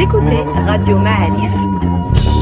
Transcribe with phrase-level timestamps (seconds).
[0.00, 2.37] Écoutez Radio Ma'arif.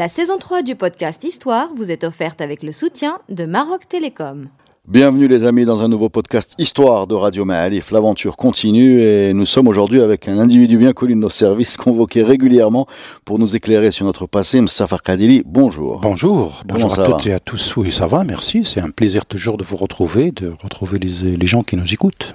[0.00, 4.48] La saison 3 du podcast Histoire vous est offerte avec le soutien de Maroc Télécom.
[4.90, 7.92] Bienvenue les amis dans un nouveau podcast Histoire de Radio Maalif.
[7.92, 12.24] L'aventure continue et nous sommes aujourd'hui avec un individu bien connu de nos services convoqué
[12.24, 12.88] régulièrement
[13.24, 14.60] pour nous éclairer sur notre passé.
[14.60, 16.00] Msafar Kadili, bonjour.
[16.00, 17.76] Bonjour, bonjour à toutes et à tous.
[17.76, 18.64] Oui, ça va, merci.
[18.64, 22.34] C'est un plaisir toujours de vous retrouver, de retrouver les, les gens qui nous écoutent.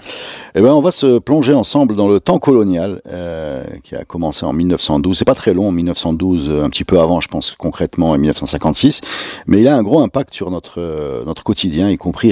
[0.57, 4.45] Eh bien, on va se plonger ensemble dans le temps colonial euh, qui a commencé
[4.45, 5.17] en 1912.
[5.17, 9.01] C'est pas très long, 1912, un petit peu avant, je pense concrètement, en 1956,
[9.47, 12.31] mais il a un gros impact sur notre euh, notre quotidien, y compris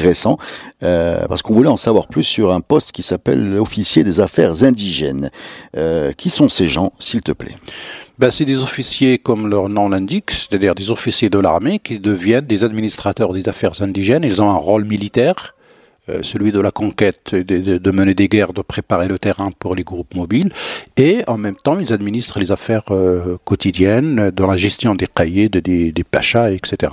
[0.83, 4.63] euh, parce qu'on voulait en savoir plus sur un poste qui s'appelle officier des affaires
[4.63, 5.31] indigènes.
[5.75, 7.55] Euh, qui sont ces gens, s'il te plaît?
[8.19, 12.45] Ben, c'est des officiers, comme leur nom l'indique, c'est-à-dire des officiers de l'armée qui deviennent
[12.45, 14.23] des administrateurs des affaires indigènes.
[14.23, 15.55] Ils ont un rôle militaire
[16.21, 19.83] celui de la conquête, de, de, mener des guerres, de préparer le terrain pour les
[19.83, 20.51] groupes mobiles,
[20.97, 25.47] et en même temps ils administrent les affaires euh, quotidiennes, dans la gestion des cahiers,
[25.47, 26.91] des, des pachas, etc.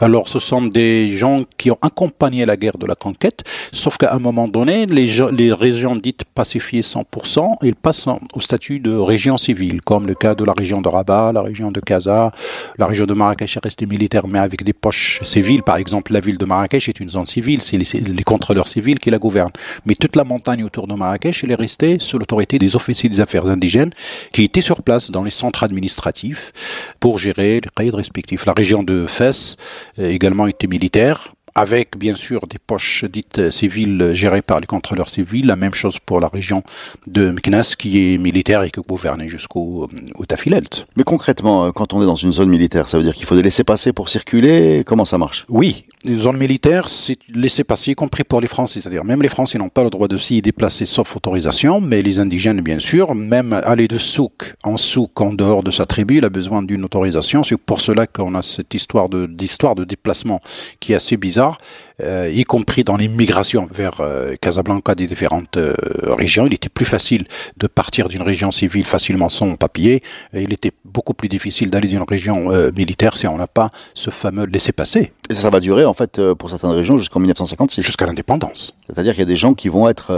[0.00, 4.12] Alors ce sont des gens qui ont accompagné la guerre de la conquête, sauf qu'à
[4.12, 9.38] un moment donné, les, les régions dites pacifiées 100%, ils passent au statut de région
[9.38, 12.32] civile, comme le cas de la région de Rabat, la région de Casa,
[12.76, 16.20] la région de Marrakech est restée militaire mais avec des poches civiles, par exemple la
[16.20, 19.52] ville de Marrakech est une zone civile, c'est les, les contrôleurs civils qui la gouvernent.
[19.84, 23.20] Mais toute la montagne autour de Marrakech, elle est restée sous l'autorité des officiers des
[23.20, 23.92] affaires indigènes
[24.32, 26.52] qui étaient sur place dans les centres administratifs
[26.98, 28.46] pour gérer les cahiers respectifs.
[28.46, 29.56] La région de Fès
[29.98, 35.08] euh, également était militaire avec bien sûr des poches dites civiles gérées par les contrôleurs
[35.08, 35.46] civils.
[35.46, 36.62] La même chose pour la région
[37.06, 40.86] de Meknes qui est militaire et qui gouverne jusqu'au au Tafilelt.
[40.96, 43.34] Mais concrètement, euh, quand on est dans une zone militaire, ça veut dire qu'il faut
[43.34, 44.84] des laisser passer pour circuler?
[44.86, 45.44] Comment ça marche?
[45.48, 48.80] Oui, une zone militaire, c'est laisser passer, y compris pour les Français.
[48.80, 52.18] C'est-à-dire même les Français n'ont pas le droit de s'y déplacer sauf autorisation, mais les
[52.18, 56.24] indigènes, bien sûr, même aller de souk en souk en dehors de sa tribu, il
[56.24, 57.44] a besoin d'une autorisation.
[57.44, 60.40] C'est pour cela qu'on a cette histoire de, d'histoire de déplacement
[60.80, 61.58] qui est assez bizarre
[62.00, 65.74] euh, y compris dans l'immigration vers euh, Casablanca des différentes euh,
[66.06, 66.46] régions.
[66.46, 67.26] Il était plus facile
[67.56, 70.02] de partir d'une région civile facilement sans papier.
[70.32, 74.10] Et il était beaucoup plus difficile d'aller d'une région militaire si on n'a pas ce
[74.10, 75.12] fameux laissez-passer.
[75.28, 77.82] Et ça va durer en fait pour certaines régions jusqu'en 1956.
[77.82, 78.74] Jusqu'à l'indépendance.
[78.86, 80.12] C'est-à-dire qu'il y a des gens qui vont être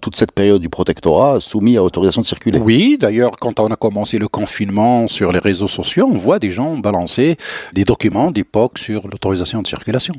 [0.00, 2.58] toute cette période du protectorat soumis à autorisation de circuler.
[2.58, 6.50] Oui, d'ailleurs, quand on a commencé le confinement sur les réseaux sociaux, on voit des
[6.50, 7.36] gens balancer
[7.72, 10.14] des documents d'époque sur l'autorisation de circulation.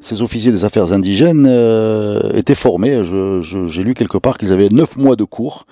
[0.00, 4.96] Ces officiers des affaires indigènes euh, étaient formés, j'ai lu quelque part qu'ils avaient neuf
[4.96, 5.66] mois de cours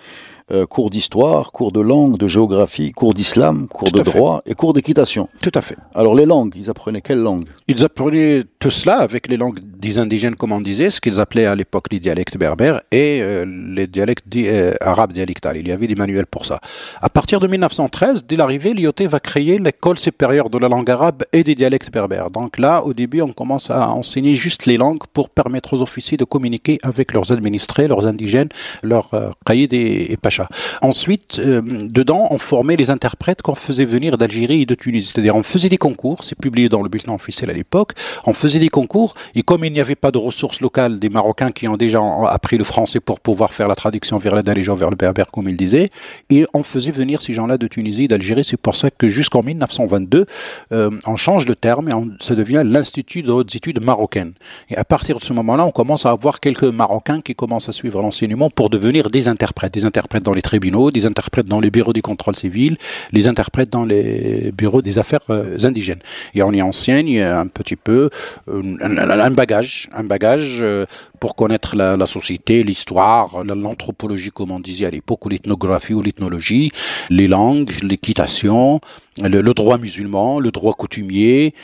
[0.51, 4.73] euh, cours d'histoire, cours de langue, de géographie, cours d'islam, cours de droit et cours
[4.73, 5.29] d'équitation.
[5.43, 5.77] Tout à fait.
[5.95, 9.99] Alors les langues, ils apprenaient quelles langues Ils apprenaient tout cela avec les langues des
[9.99, 13.87] indigènes, comme on disait, ce qu'ils appelaient à l'époque les dialectes berbères et euh, les
[13.87, 15.57] dialectes euh, arabes dialectales.
[15.59, 16.61] Il y avait des manuels pour ça.
[17.01, 21.25] À partir de 1913, dès l'arrivée, l'IOT va créer l'école supérieure de la langue arabe
[21.33, 22.31] et des dialectes berbères.
[22.31, 26.17] Donc là, au début, on commence à enseigner juste les langues pour permettre aux officiers
[26.17, 28.49] de communiquer avec leurs administrés, leurs indigènes,
[28.83, 30.38] leurs euh, et pachas.
[30.82, 35.10] Ensuite, euh, dedans, on formait les interprètes qu'on faisait venir d'Algérie et de Tunisie.
[35.12, 37.93] C'est-à-dire, on faisait des concours, c'est publié dans le bulletin officiel à l'époque,
[38.26, 41.53] on faisait des concours, et comme il n'y avait pas de ressources locales des Marocains
[41.53, 44.91] qui ont déjà appris le français pour pouvoir faire la traduction vers la gens vers
[44.91, 45.88] le berbère, comme il disait,
[46.31, 48.44] et on faisait venir ces gens-là de Tunisie et d'Algérie.
[48.44, 50.26] C'est pour ça que jusqu'en 1922,
[50.72, 54.32] euh, on change de terme et on, ça devient l'Institut de hautes études marocaines.
[54.70, 57.73] Et à partir de ce moment-là, on commence à avoir quelques Marocains qui commencent à
[57.73, 61.71] suivre l'enseignement pour devenir des interprètes, des interprètes dans les tribunaux, des interprètes dans les
[61.71, 62.77] bureaux du contrôle civil,
[63.13, 66.03] les interprètes dans les bureaux des affaires euh, indigènes.
[66.35, 68.11] Et on y enseigne un petit peu
[68.49, 70.85] euh, un, bagage, un bagage euh,
[71.19, 76.71] pour connaître la, société, l'histoire, l'anthropologie, comme on disait à l'époque, ou l'ethnographie ou l'ethnologie,
[77.09, 78.81] les langues, l'équitation,
[79.23, 81.55] le, droit musulman, le droit coutumier,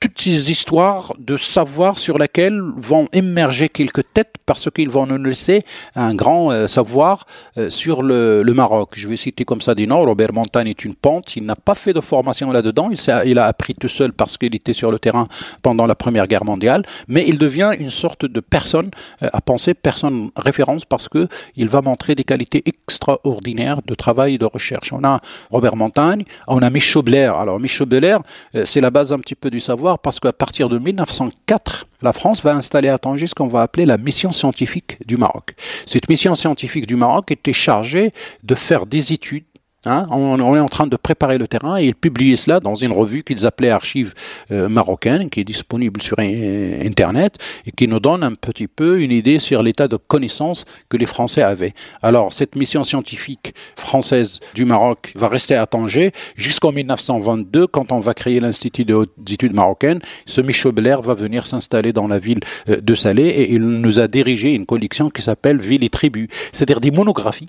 [0.00, 5.22] toutes ces histoires de savoir sur lesquelles vont émerger quelques têtes parce qu'ils vont nous
[5.22, 5.64] laisser
[5.96, 8.90] un grand euh, savoir euh, sur le, Maroc.
[8.94, 10.04] Je vais citer comme ça des noms.
[10.04, 11.36] Robert Montagne est une pente.
[11.36, 12.90] Il n'a pas fait de formation là-dedans.
[13.24, 15.28] Il, a appris tout seul parce qu'il était sur le terrain
[15.62, 16.84] pendant la Première Guerre mondiale.
[17.08, 18.90] Mais il devient une sorte de personne
[19.22, 24.34] euh, à penser, personne référence parce que il va montrer des qualités extraordinaires de travail
[24.34, 24.92] et de recherche.
[24.92, 25.20] On a
[25.50, 27.34] Robert Montagne, on a Michaud Blair.
[27.34, 28.20] Alors Michaud Blair,
[28.64, 32.42] c'est la base un petit peu du savoir parce qu'à partir de 1904, la France
[32.42, 35.54] va installer à Tanger ce qu'on va appeler la mission scientifique du Maroc.
[35.86, 38.12] Cette mission scientifique du Maroc était chargée
[38.42, 39.44] de faire des études
[39.84, 42.90] Hein, on, est en train de préparer le terrain et ils publiaient cela dans une
[42.90, 44.12] revue qu'ils appelaient Archives
[44.50, 49.12] euh, marocaines, qui est disponible sur Internet et qui nous donne un petit peu une
[49.12, 51.74] idée sur l'état de connaissance que les Français avaient.
[52.02, 58.00] Alors, cette mission scientifique française du Maroc va rester à Tanger jusqu'en 1922, quand on
[58.00, 60.00] va créer l'Institut d'études marocaines.
[60.26, 64.00] Ce Michel Belair va venir s'installer dans la ville euh, de Salé et il nous
[64.00, 67.48] a dirigé une collection qui s'appelle Ville et Tribus, c'est-à-dire des monographies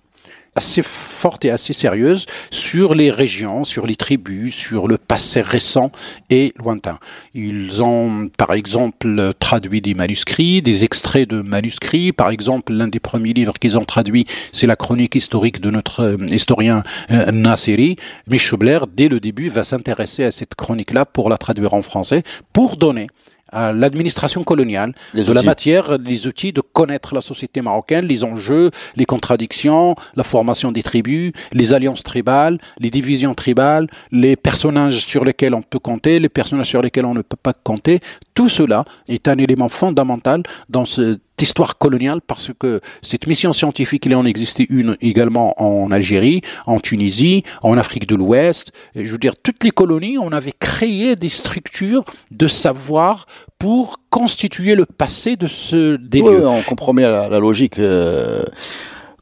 [0.55, 5.91] assez forte et assez sérieuse sur les régions, sur les tribus, sur le passé récent
[6.29, 6.99] et lointain.
[7.33, 12.11] Ils ont, par exemple, traduit des manuscrits, des extraits de manuscrits.
[12.11, 16.01] Par exemple, l'un des premiers livres qu'ils ont traduit, c'est la chronique historique de notre
[16.01, 17.95] euh, historien euh, Nasseri.
[18.27, 22.23] Michobler, dès le début, va s'intéresser à cette chronique-là pour la traduire en français,
[22.53, 23.07] pour donner
[23.51, 28.71] à l'administration coloniale de la matière, les outils de connaître la société marocaine, les enjeux,
[28.95, 35.25] les contradictions, la formation des tribus, les alliances tribales, les divisions tribales, les personnages sur
[35.25, 37.99] lesquels on peut compter, les personnages sur lesquels on ne peut pas compter.
[38.33, 44.05] Tout cela est un élément fondamental dans ce histoire coloniale parce que cette mission scientifique,
[44.05, 48.71] il en existait une également en Algérie, en Tunisie, en Afrique de l'Ouest.
[48.95, 53.25] Je veux dire, toutes les colonies, on avait créé des structures de savoir
[53.57, 57.79] pour constituer le passé de ce des oui, On compromet la, la logique.
[57.79, 58.43] Euh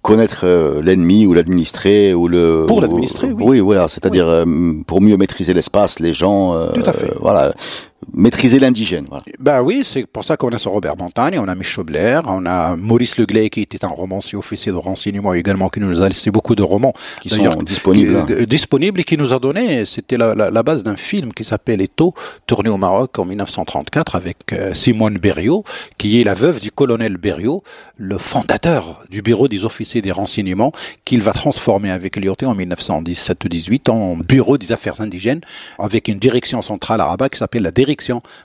[0.04, 3.44] connaître euh, l'ennemi ou l'administré ou le pour l'administrer oui.
[3.44, 4.46] oui voilà c'est-à-dire euh,
[4.86, 7.54] pour mieux maîtriser l'espace les gens tout à fait voilà
[8.14, 9.06] maîtriser l'indigène.
[9.10, 9.24] Voilà.
[9.40, 12.46] Ben oui, c'est pour ça qu'on a ce Robert Montagne, on a Michel Blair, on
[12.46, 16.32] a Maurice Leglay qui était un romancier officier de renseignement également, qui nous a laissé
[16.32, 18.26] beaucoup de romans qui sont disponibles, hein.
[18.30, 21.44] euh, disponibles et qui nous a donné, c'était la, la, la, base d'un film qui
[21.44, 22.14] s'appelle Eto,
[22.46, 25.64] tourné au Maroc en 1934 avec euh, Simone Berriot,
[25.98, 27.64] qui est la veuve du colonel Berriot,
[27.98, 30.72] le fondateur du bureau des officiers des renseignements,
[31.06, 35.42] qu'il va transformer avec Lyoté en 1917-18 en bureau des affaires indigènes,
[35.80, 37.97] avec une direction centrale à Rabat qui s'appelle la direction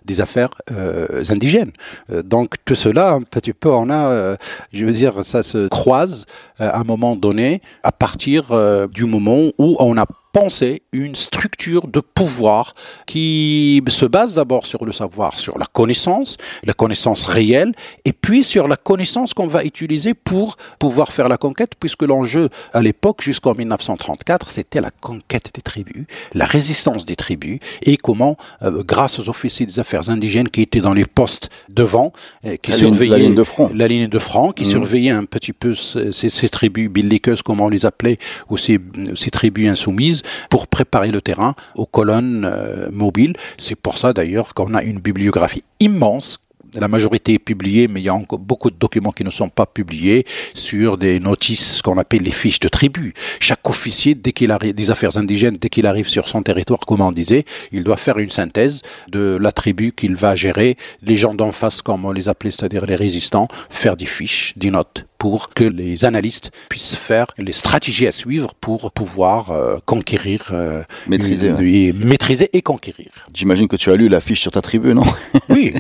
[0.05, 1.73] des affaires euh, indigènes.
[2.11, 4.37] Euh, donc tout cela, un petit peu, on a, euh,
[4.73, 6.27] je veux dire, ça se croise
[6.59, 8.53] à un moment donné, à partir
[8.89, 12.75] du moment où on a penser une structure de pouvoir
[13.07, 17.73] qui se base d'abord sur le savoir, sur la connaissance, la connaissance réelle,
[18.05, 22.49] et puis sur la connaissance qu'on va utiliser pour pouvoir faire la conquête, puisque l'enjeu
[22.73, 28.37] à l'époque, jusqu'en 1934, c'était la conquête des tribus, la résistance des tribus, et comment,
[28.63, 32.13] euh, grâce aux officiers des affaires indigènes qui étaient dans les postes devant,
[32.47, 34.67] euh, qui la surveillaient ligne, la ligne de front, la ligne de front qui mmh.
[34.67, 38.19] surveillaient un petit peu ces, ces tribus belliqueuses, comme on les appelait,
[38.49, 38.79] ou ces,
[39.15, 43.35] ces tribus insoumises, pour préparer le terrain aux colonnes euh, mobiles.
[43.59, 46.39] C'est pour ça d'ailleurs qu'on a une bibliographie immense
[46.75, 49.49] la majorité est publiée, mais il y a encore beaucoup de documents qui ne sont
[49.49, 50.25] pas publiés
[50.55, 53.15] sur des notices qu'on appelle les fiches de tribu.
[53.41, 57.01] Chaque officier, dès qu'il arrive des affaires indigènes, dès qu'il arrive sur son territoire, comme
[57.01, 61.35] on disait, il doit faire une synthèse de la tribu qu'il va gérer, les gens
[61.35, 65.51] d'en face, comme on les appelait, c'est-à-dire les résistants, faire des fiches, des notes pour
[65.51, 71.51] que les analystes puissent faire les stratégies à suivre pour pouvoir euh, conquérir, euh, maîtriser,
[71.51, 71.93] une, ouais.
[71.93, 73.07] maîtriser et conquérir.
[73.33, 75.05] J'imagine que tu as lu la fiche sur ta tribu, non?
[75.49, 75.75] Oui,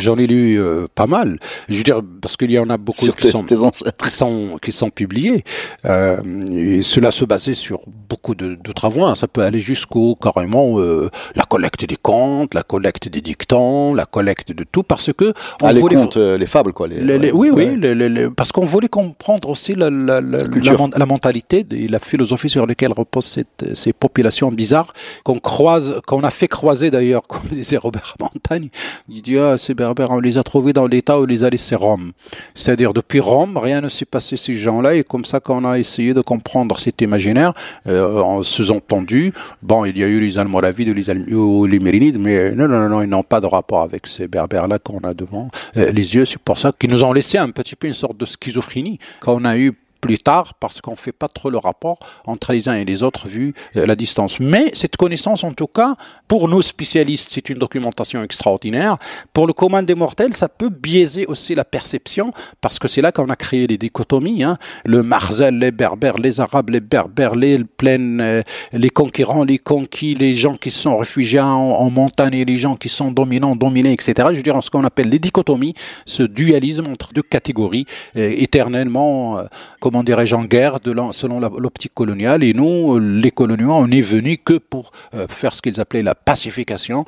[0.00, 1.38] j'en ai, ai, lu euh, pas mal.
[1.68, 4.90] Je veux dire parce qu'il y en a beaucoup qui, sont, qui, sont, qui sont
[4.90, 5.44] publiés.
[5.84, 6.16] Euh,
[6.50, 9.04] et cela se basait sur beaucoup de, de travaux.
[9.04, 9.14] Hein.
[9.14, 14.06] Ça peut aller jusqu'au carrément euh, la collecte des contes, la collecte des dictants, la
[14.06, 16.88] collecte de tout, parce que on ah, les contes, les, les fables, quoi.
[16.88, 17.76] Les, les, les oui, ouais.
[17.76, 22.48] oui, parce qu'on voulait comprendre aussi la, la, la, la, la mentalité et la philosophie
[22.48, 24.94] sur laquelle reposent cette, ces populations bizarres
[25.24, 28.70] qu'on croise, qu'on a fait croiser d'ailleurs, comme disait Robert Montagne.
[29.10, 31.74] Il dit ah ces berbères, on les a trouvés dans l'état où les a laissés
[31.74, 32.12] Rome.
[32.54, 36.14] C'est-à-dire depuis Rome, rien ne s'est passé ces gens-là et comme ça qu'on a essayé
[36.14, 37.52] de comprendre cet imaginaire,
[37.86, 41.10] euh, en sous-entendu, bon, il y a eu les Almoravides les,
[41.42, 44.78] ou les Mérinides, mais non, non, non, ils n'ont pas de rapport avec ces berbères-là
[44.78, 46.24] qu'on a devant euh, les yeux.
[46.24, 48.98] C'est pour ça qu'ils nous ont laissé un petit peu une sorte de schizophrénie.
[49.20, 49.72] Quand on a eu
[50.02, 53.28] plus tard parce qu'on fait pas trop le rapport entre les uns et les autres
[53.28, 54.40] vu euh, la distance.
[54.40, 55.94] Mais cette connaissance, en tout cas,
[56.28, 58.96] pour nos spécialistes, c'est une documentation extraordinaire.
[59.32, 63.12] Pour le commun des mortels, ça peut biaiser aussi la perception parce que c'est là
[63.12, 64.42] qu'on a créé les dichotomies.
[64.42, 64.58] Hein.
[64.84, 68.42] Le Marzel, les Berbères, les Arabes, les Berbères, les plaines, euh,
[68.72, 72.88] les conquérants, les conquis, les gens qui sont réfugiés en, montagne et les gens qui
[72.88, 74.14] sont dominants, dominés, etc.
[74.30, 75.74] Je veux dire, ce qu'on appelle les dichotomies,
[76.06, 79.44] ce dualisme entre deux catégories euh, éternellement,
[79.92, 80.78] comment dirais-je, en guerre
[81.12, 82.42] selon l'optique coloniale.
[82.42, 86.14] Et nous, les coloniaux, on est venus que pour euh, faire ce qu'ils appelaient la
[86.14, 87.04] pacification,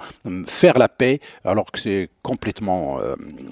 [0.46, 2.98] faire la paix, alors que c'est complètement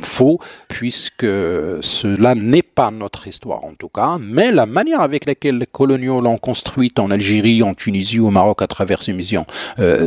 [0.02, 5.58] faux, puisque cela n'est pas notre histoire en tout cas, mais la manière avec laquelle
[5.58, 9.46] les coloniaux l'ont construite en Algérie, en Tunisie, au Maroc, à travers ces missions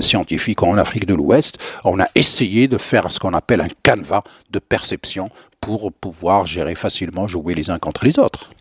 [0.02, 4.24] scientifiques en Afrique de l'Ouest, on a essayé de faire ce qu'on appelle un canevas
[4.50, 5.30] de perception
[5.66, 8.52] pour pouvoir gérer facilement, jouer les uns contre les autres.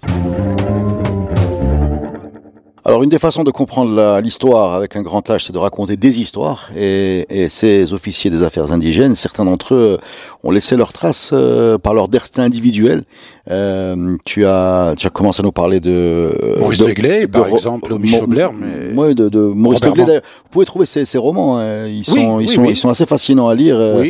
[2.87, 6.21] Alors, une des façons de comprendre l'histoire avec un grand H, c'est de raconter des
[6.21, 6.71] histoires.
[6.77, 9.99] Et, ces officiers des affaires indigènes, certains d'entre eux
[10.43, 13.05] ont laissé leurs traces euh, par leur destin individuel.
[13.51, 17.99] Euh, tu as tu as commencé à nous parler de Maurice Leglet, par exemple, ou
[17.99, 20.05] Michel Blair, mais ouais, de, de Maurice Leglet.
[20.05, 21.87] Vous pouvez trouver ces, ces romans, hein.
[21.87, 23.77] ils sont ils sont ils sont assez fascinants à lire.
[23.79, 24.05] Euh,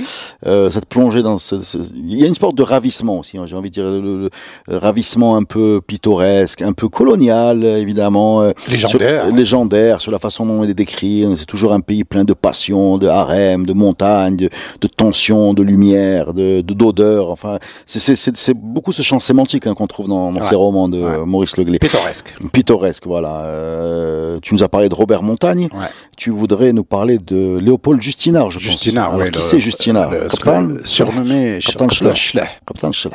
[0.47, 1.57] euh, cette plongée dans ce,
[1.97, 3.37] il y a une sorte de ravissement aussi.
[3.37, 4.31] Hein, J'ai envie de dire le,
[4.69, 8.43] ravissement un peu pittoresque, un peu colonial évidemment.
[8.43, 11.27] Euh, légendaire, sur, légendaire sur la façon dont il est décrit.
[11.37, 14.51] C'est toujours un pays plein de passion, de harem, de montagnes, de,
[14.81, 17.31] de tension, de lumière, de d'odeur.
[17.31, 21.57] Enfin, c'est beaucoup ce champ sémantique hein, qu'on trouve dans, dans ces romans de Maurice
[21.57, 21.79] Leglé.
[21.79, 22.35] Pittoresque.
[22.53, 23.45] Pittoresque, voilà.
[23.47, 25.69] Euh, tu nous as parlé de Robert Montagne.
[26.17, 29.21] Tu voudrais nous parler de Léopold Justinard, je Justinard, pense.
[29.21, 32.61] Alors, qui c'est Justinard le, Capitaine Surnommé Capitaine Schlech.
[32.67, 33.15] Capitaine Schlech.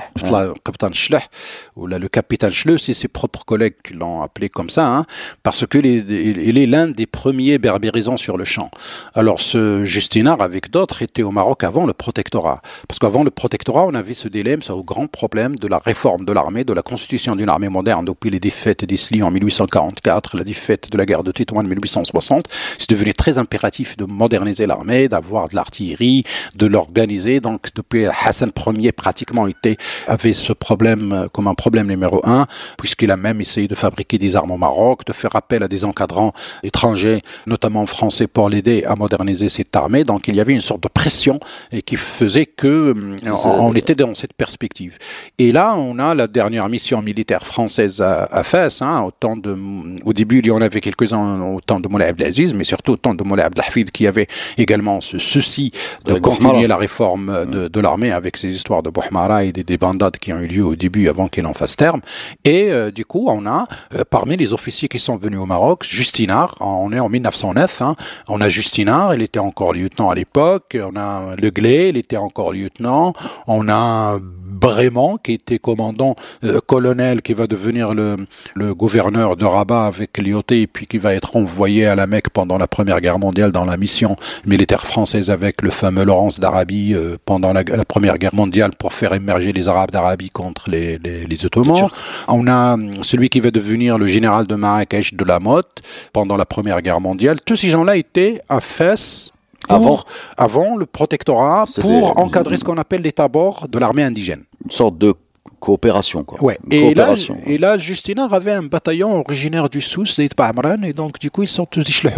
[0.63, 1.29] Capitaine Schlech.
[1.77, 5.05] Ou là, le capitaine Schlech, c'est ses propres collègues qui l'ont appelé comme ça, hein,
[5.43, 8.69] parce que il est l'un des premiers berbérisants sur le champ.
[9.13, 12.61] Alors, ce Justinard, avec d'autres, était au Maroc avant le protectorat.
[12.87, 16.23] Parce qu'avant le protectorat, on avait ce dilemme, ce grand problème de la réforme réforme
[16.23, 20.45] de l'armée, de la constitution d'une armée moderne depuis les défaites d'Isli en 1844, la
[20.45, 22.45] défaite de la guerre de Tétouan en 1860,
[22.77, 26.23] c'est devenu très impératif de moderniser l'armée, d'avoir de l'artillerie,
[26.55, 27.41] de l'organiser.
[27.41, 29.75] Donc depuis Hassan Ier pratiquement était,
[30.07, 34.17] avait ce problème euh, comme un problème numéro un, puisqu'il a même essayé de fabriquer
[34.17, 36.31] des armes au Maroc, de faire appel à des encadrants
[36.63, 40.05] étrangers, notamment français, pour l'aider à moderniser cette armée.
[40.05, 41.41] Donc il y avait une sorte de pression
[41.73, 44.97] et qui faisait que euh, on, était dans cette perspective.
[45.39, 48.81] Et là, on a la dernière mission militaire française à, à Fès.
[48.81, 49.57] Hein, au, temps de,
[50.05, 52.97] au début, il y en avait quelques-uns au temps de Moulay Abdelaziz, mais surtout au
[52.97, 54.27] temps de Moulay Abdelhafid, qui avait
[54.57, 55.71] également ce souci
[56.05, 59.77] de continuer la réforme de, de l'armée avec ces histoires de Bouhmara et des, des,
[59.77, 62.01] bandades qui ont eu lieu au début avant qu'elle en fasse terme.
[62.43, 63.65] Et euh, du coup, on a,
[63.95, 67.95] euh, parmi les officiers qui sont venus au Maroc, Justinard, on est en 1909, hein,
[68.27, 72.17] on a Justinard, il était encore lieutenant à l'époque, on a Le Glé, il était
[72.17, 73.13] encore lieutenant,
[73.47, 74.19] on a
[74.59, 78.17] Brément, qui était commandant euh, colonel, qui va devenir le,
[78.53, 82.29] le gouverneur de Rabat avec Lyoté, et puis qui va être envoyé à la Mecque
[82.31, 86.93] pendant la Première Guerre mondiale dans la mission militaire française avec le fameux Laurence d'Arabie
[86.93, 90.97] euh, pendant la, la, Première Guerre mondiale pour faire émerger les Arabes d'Arabie contre les,
[90.97, 91.87] les, les Ottomans.
[92.27, 95.81] On a euh, celui qui va devenir le général de Marrakech de la Motte
[96.11, 97.37] pendant la Première Guerre mondiale.
[97.45, 99.31] Tous ces gens-là étaient à Fès
[99.69, 99.99] avant,
[100.37, 104.43] avant le protectorat pour encadrer ce qu'on appelle l'état bord de l'armée indigène.
[104.65, 105.13] Une sorte de
[105.59, 106.23] coopération.
[106.23, 106.41] Quoi.
[106.43, 106.57] Ouais.
[106.71, 111.19] Et, Là, et là, Justina avait un bataillon originaire du Souss, des Amran, et donc
[111.19, 112.09] du coup, ils sont tous des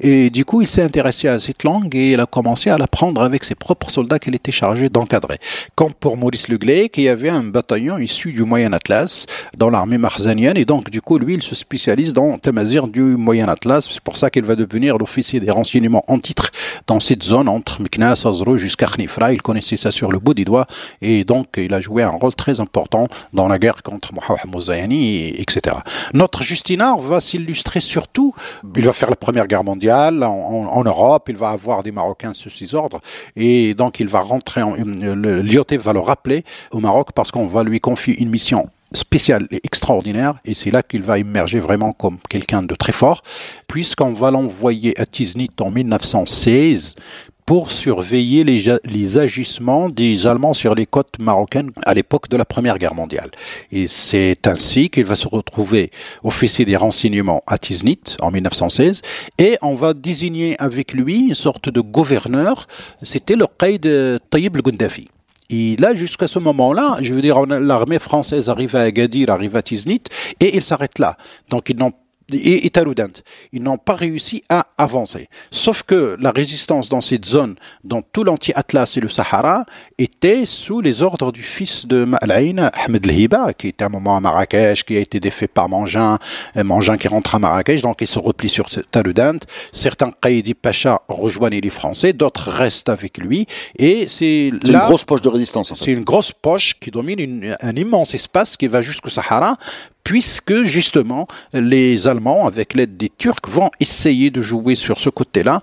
[0.00, 3.22] Et du coup, il s'est intéressé à cette langue et il a commencé à l'apprendre
[3.22, 5.38] avec ses propres soldats qu'il était chargé d'encadrer.
[5.74, 10.56] Comme pour Maurice Leglé, qui avait un bataillon issu du Moyen Atlas dans l'armée marzanienne,
[10.56, 13.88] et donc du coup, lui, il se spécialise dans Tamazir du Moyen Atlas.
[13.90, 16.50] C'est pour ça qu'il va devenir l'officier des renseignements en titre
[16.86, 19.32] dans cette zone entre Meknas, Azro jusqu'à Khnifra.
[19.32, 20.66] Il connaissait ça sur le bout des doigts
[21.00, 25.28] et donc il a joué un rôle très important dans la guerre contre Mohamed Mouzayani,
[25.40, 25.76] etc.
[26.14, 28.34] Notre Justinard va s'illustrer surtout,
[28.76, 32.34] il va faire la Première Guerre mondiale en, en, Europe, il va avoir des Marocains
[32.34, 33.00] sous ses ordres,
[33.34, 37.62] et donc il va rentrer, en, l'IOT va le rappeler au Maroc parce qu'on va
[37.64, 42.18] lui confier une mission spéciale et extraordinaire, et c'est là qu'il va émerger vraiment comme
[42.28, 43.22] quelqu'un de très fort,
[43.68, 46.94] puisqu'on va l'envoyer à Tiznit en 1916
[47.46, 52.76] pour surveiller les, agissements des Allemands sur les côtes marocaines à l'époque de la Première
[52.76, 53.30] Guerre mondiale.
[53.70, 55.92] Et c'est ainsi qu'il va se retrouver
[56.24, 59.00] officier des renseignements à Tiznit en 1916
[59.38, 62.66] et on va désigner avec lui une sorte de gouverneur,
[63.02, 65.08] c'était le Qaïd Tayyib el-Gundafi.
[65.50, 69.62] Et là, jusqu'à ce moment-là, je veux dire, l'armée française arrive à Agadir, arrive à
[69.62, 70.02] Tiznit,
[70.40, 71.16] et ils s'arrêtent là.
[71.50, 71.92] Donc ils n'ont
[72.32, 72.72] et,
[73.52, 75.28] Ils n'ont pas réussi à avancer.
[75.50, 79.64] Sauf que la résistance dans cette zone, dans tout l'anti-Atlas et le Sahara,
[79.98, 84.16] était sous les ordres du fils de Ma'alaïn, Ahmed Hiba, qui était à un moment
[84.16, 86.18] à Marrakech, qui a été défait par Mangin,
[86.56, 89.38] Mangin qui rentre à Marrakech, donc il se replie sur Taludant.
[89.72, 93.46] Certains Qaïdi Pacha rejoignent les Français, d'autres restent avec lui,
[93.78, 94.80] et c'est là...
[94.80, 98.66] une grosse poche de résistance, C'est une grosse poche qui domine un immense espace qui
[98.66, 99.56] va jusqu'au Sahara,
[100.06, 105.60] puisque justement les Allemands, avec l'aide des Turcs, vont essayer de jouer sur ce côté-là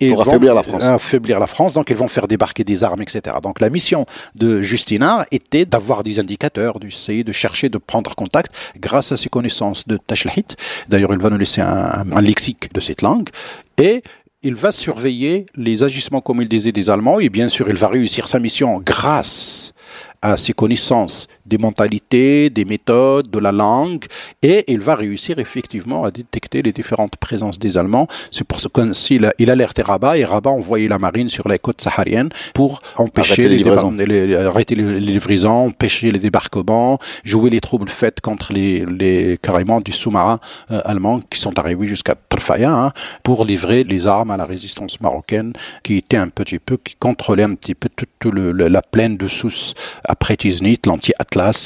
[0.00, 0.82] et pour affaiblir la France.
[0.82, 3.36] Affaiblir la France, donc ils vont faire débarquer des armes, etc.
[3.42, 8.54] Donc la mission de Justinard était d'avoir des indicateurs, d'essayer de chercher, de prendre contact
[8.80, 10.56] grâce à ses connaissances de Tashlahit.
[10.88, 13.28] D'ailleurs, il va nous laisser un, un lexique de cette langue
[13.76, 14.02] et
[14.42, 17.88] il va surveiller les agissements, comme il disait, des Allemands, et bien sûr, il va
[17.88, 19.74] réussir sa mission grâce
[20.22, 24.04] à ses connaissances des mentalités, des méthodes, de la langue,
[24.42, 28.06] et il va réussir effectivement à détecter les différentes présences des Allemands.
[28.30, 31.80] C'est pour ça qu'il il alertait Rabat, et Rabat envoyait la marine sur les côtes
[31.80, 33.92] sahariennes pour empêcher les, livraisons,
[34.46, 39.92] arrêter les, livraisons, empêcher les débarquements, jouer les troubles faits contre les, les carrément du
[39.92, 40.38] sous-marin
[40.70, 45.00] euh, allemand qui sont arrivés jusqu'à Trfaya hein, pour livrer les armes à la résistance
[45.00, 49.28] marocaine qui était un petit peu, qui contrôlait un petit peu toute la plaine de
[49.28, 49.74] Sousse
[50.04, 50.80] après Tiznit,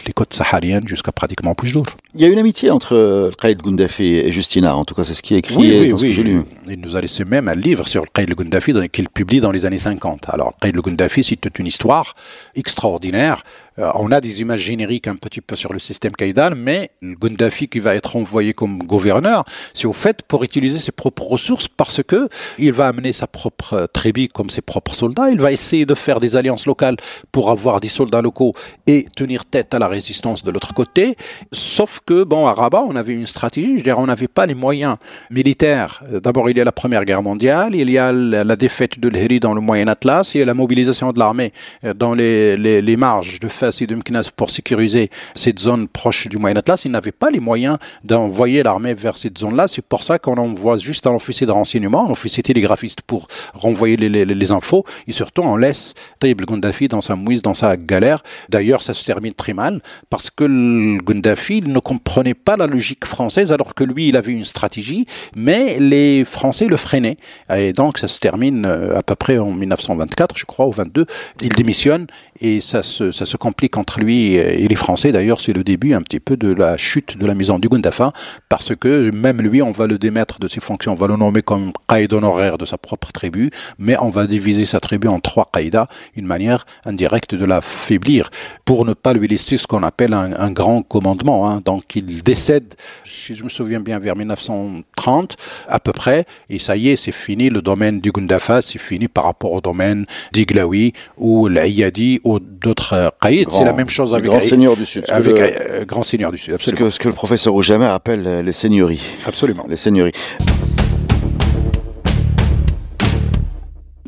[0.06, 1.86] les côtes sahariennes jusqu'à pratiquement Poujdour.
[2.14, 5.14] Il y a une amitié entre euh, Khalid Goundafi et Justina, en tout cas c'est
[5.14, 6.40] ce qui est écrit oui, oui, oui.
[6.68, 9.78] Il nous a laissé même un livre sur Khalid Goundafi qu'il publie dans les années
[9.78, 10.28] 50.
[10.28, 12.14] Alors Khalid Goundafi, c'est toute une histoire
[12.54, 13.42] extraordinaire
[13.78, 17.14] euh, on a des images génériques un petit peu sur le système Kaïdan, mais le
[17.14, 19.44] Gundafi qui va être envoyé comme gouverneur,
[19.74, 23.88] c'est au fait pour utiliser ses propres ressources parce que il va amener sa propre
[23.92, 25.30] tribu comme ses propres soldats.
[25.30, 26.96] Il va essayer de faire des alliances locales
[27.32, 28.52] pour avoir des soldats locaux
[28.86, 31.14] et tenir tête à la résistance de l'autre côté.
[31.52, 34.54] Sauf que, bon, à Rabat, on avait une stratégie, je dirais, on n'avait pas les
[34.54, 34.96] moyens
[35.30, 36.02] militaires.
[36.22, 39.40] D'abord, il y a la Première Guerre mondiale, il y a la défaite de l'Héry
[39.40, 41.52] dans le Moyen Atlas, il y a la mobilisation de l'armée
[41.96, 43.88] dans les, les, les marges de fer
[44.36, 48.94] pour sécuriser cette zone proche du Moyen Atlas, il n'avait pas les moyens d'envoyer l'armée
[48.94, 49.68] vers cette zone-là.
[49.68, 53.96] C'est pour ça qu'on envoie juste un officier de renseignement, un officier télégraphiste pour renvoyer
[53.96, 54.84] les, infos.
[55.06, 58.22] Et surtout, on laisse Taïb Gundafi dans sa mouise, dans sa galère.
[58.48, 63.04] D'ailleurs, ça se termine très mal parce que le Gundafi ne comprenait pas la logique
[63.04, 67.18] française alors que lui, il avait une stratégie, mais les Français le freinaient.
[67.54, 71.06] Et donc, ça se termine euh, à peu près en 1924, je crois, ou 22.
[71.42, 72.06] Il démissionne
[72.40, 75.12] et ça se, ça se complique entre lui et les Français.
[75.12, 78.12] D'ailleurs, c'est le début un petit peu de la chute de la maison du Gundafa,
[78.48, 81.42] parce que même lui, on va le démettre de ses fonctions, on va le nommer
[81.42, 85.46] comme qaïd honoraire de sa propre tribu, mais on va diviser sa tribu en trois
[85.52, 88.30] qaïdas, une manière indirecte de la faiblir,
[88.64, 91.48] pour ne pas lui laisser ce qu'on appelle un, grand commandement.
[91.48, 91.62] Hein.
[91.64, 92.74] Donc il décède,
[93.04, 95.36] si je me souviens bien, vers 1930
[95.68, 99.08] à peu près, et ça y est, c'est fini, le domaine du Gundafa, c'est fini
[99.08, 103.46] par rapport au domaine d'Iglaoui ou l'Aïadi ou d'autres qaïds.
[103.50, 105.04] C'est la même chose avec Grand Seigneur du Sud.
[105.08, 106.78] Avec le, Grand Seigneur du Sud, absolument.
[106.78, 109.02] Ce que, ce que le professeur Roujamer appelle les seigneuries.
[109.26, 109.64] Absolument.
[109.68, 110.12] Les seigneuries.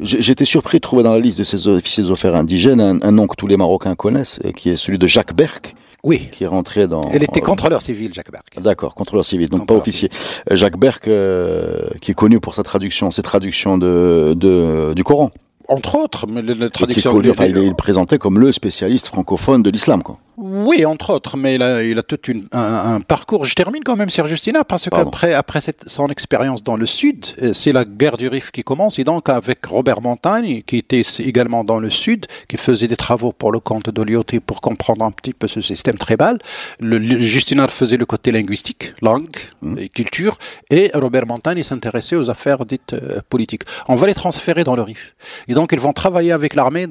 [0.02, 3.36] J'étais surpris de trouver dans la liste de ces officiers offerts indigènes un, nom que
[3.36, 5.74] tous les Marocains connaissent, qui est celui de Jacques Berck.
[6.02, 6.28] Oui.
[6.32, 7.02] Qui est rentré dans.
[7.12, 8.58] Elle était contrôleur civil, Jacques Berck.
[8.62, 10.08] D'accord, contrôleur civil, donc pas officier.
[10.50, 15.04] Euh, Jacques Berck, euh, qui est connu pour sa traduction, ses traductions de, de du
[15.04, 15.30] Coran
[15.70, 17.20] entre autres, mais la traduction.
[17.22, 20.18] il, il est présenté comme le spécialiste francophone de l'islam, quoi.
[20.36, 22.18] Oui, entre autres, mais il a, il a tout
[22.52, 23.44] un, parcours.
[23.44, 27.26] Je termine quand même sur Justina parce qu'après après cette, son expérience dans le sud,
[27.42, 31.02] euh, c'est la guerre du Rif qui commence et donc avec Robert Montagne qui était
[31.18, 35.10] également dans le sud, qui faisait des travaux pour le compte d'Olioté pour comprendre un
[35.10, 36.38] petit peu ce système tribal.
[36.78, 39.28] Le, Justina faisait le côté linguistique, langue
[39.62, 39.78] mmh.
[39.78, 40.38] et culture,
[40.70, 43.62] et Robert Montagne s'intéressait aux affaires dites euh, politiques.
[43.88, 45.14] On va les transférer dans le Rif.
[45.48, 46.86] Et donc ils vont travailler avec l'armée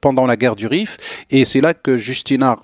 [0.00, 0.98] pendant la guerre du Rif
[1.30, 2.56] et c'est là que Justina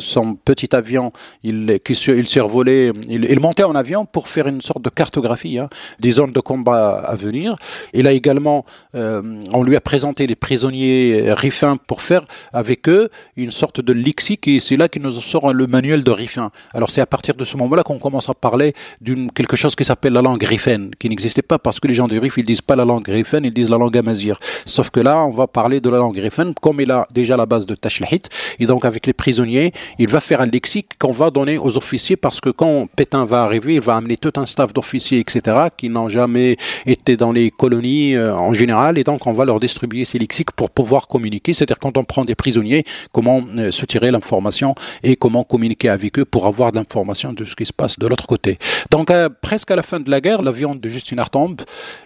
[0.00, 4.90] son petit avion, il, il survolait, il, montait en avion pour faire une sorte de
[4.90, 7.56] cartographie hein, des zones de combat à venir.
[7.92, 13.08] Il a également, euh, on lui a présenté les prisonniers Riffin pour faire avec eux
[13.36, 16.50] une sorte de lexique et c'est là qu'il nous sort le manuel de Riffin.
[16.74, 19.84] Alors c'est à partir de ce moment-là qu'on commence à parler d'une quelque chose qui
[19.84, 22.60] s'appelle la langue Riffen, qui n'existait pas parce que les gens du Rif ils disent
[22.60, 24.38] pas la langue Riffen, ils disent la langue amazir.
[24.64, 27.46] Sauf que là, on va parler de la langue Riffen comme il a déjà la
[27.46, 31.30] base de Tashlahit et donc avec les prisonniers il va faire un lexique qu'on va
[31.30, 34.72] donner aux officiers parce que quand Pétain va arriver, il va amener tout un staff
[34.72, 39.32] d'officiers, etc., qui n'ont jamais été dans les colonies euh, en général, et donc on
[39.32, 43.42] va leur distribuer ces lexiques pour pouvoir communiquer, c'est-à-dire quand on prend des prisonniers, comment
[43.56, 47.54] euh, se tirer l'information et comment communiquer avec eux pour avoir de l'information de ce
[47.54, 48.58] qui se passe de l'autre côté.
[48.90, 51.20] Donc euh, presque à la fin de la guerre, l'avion de Justin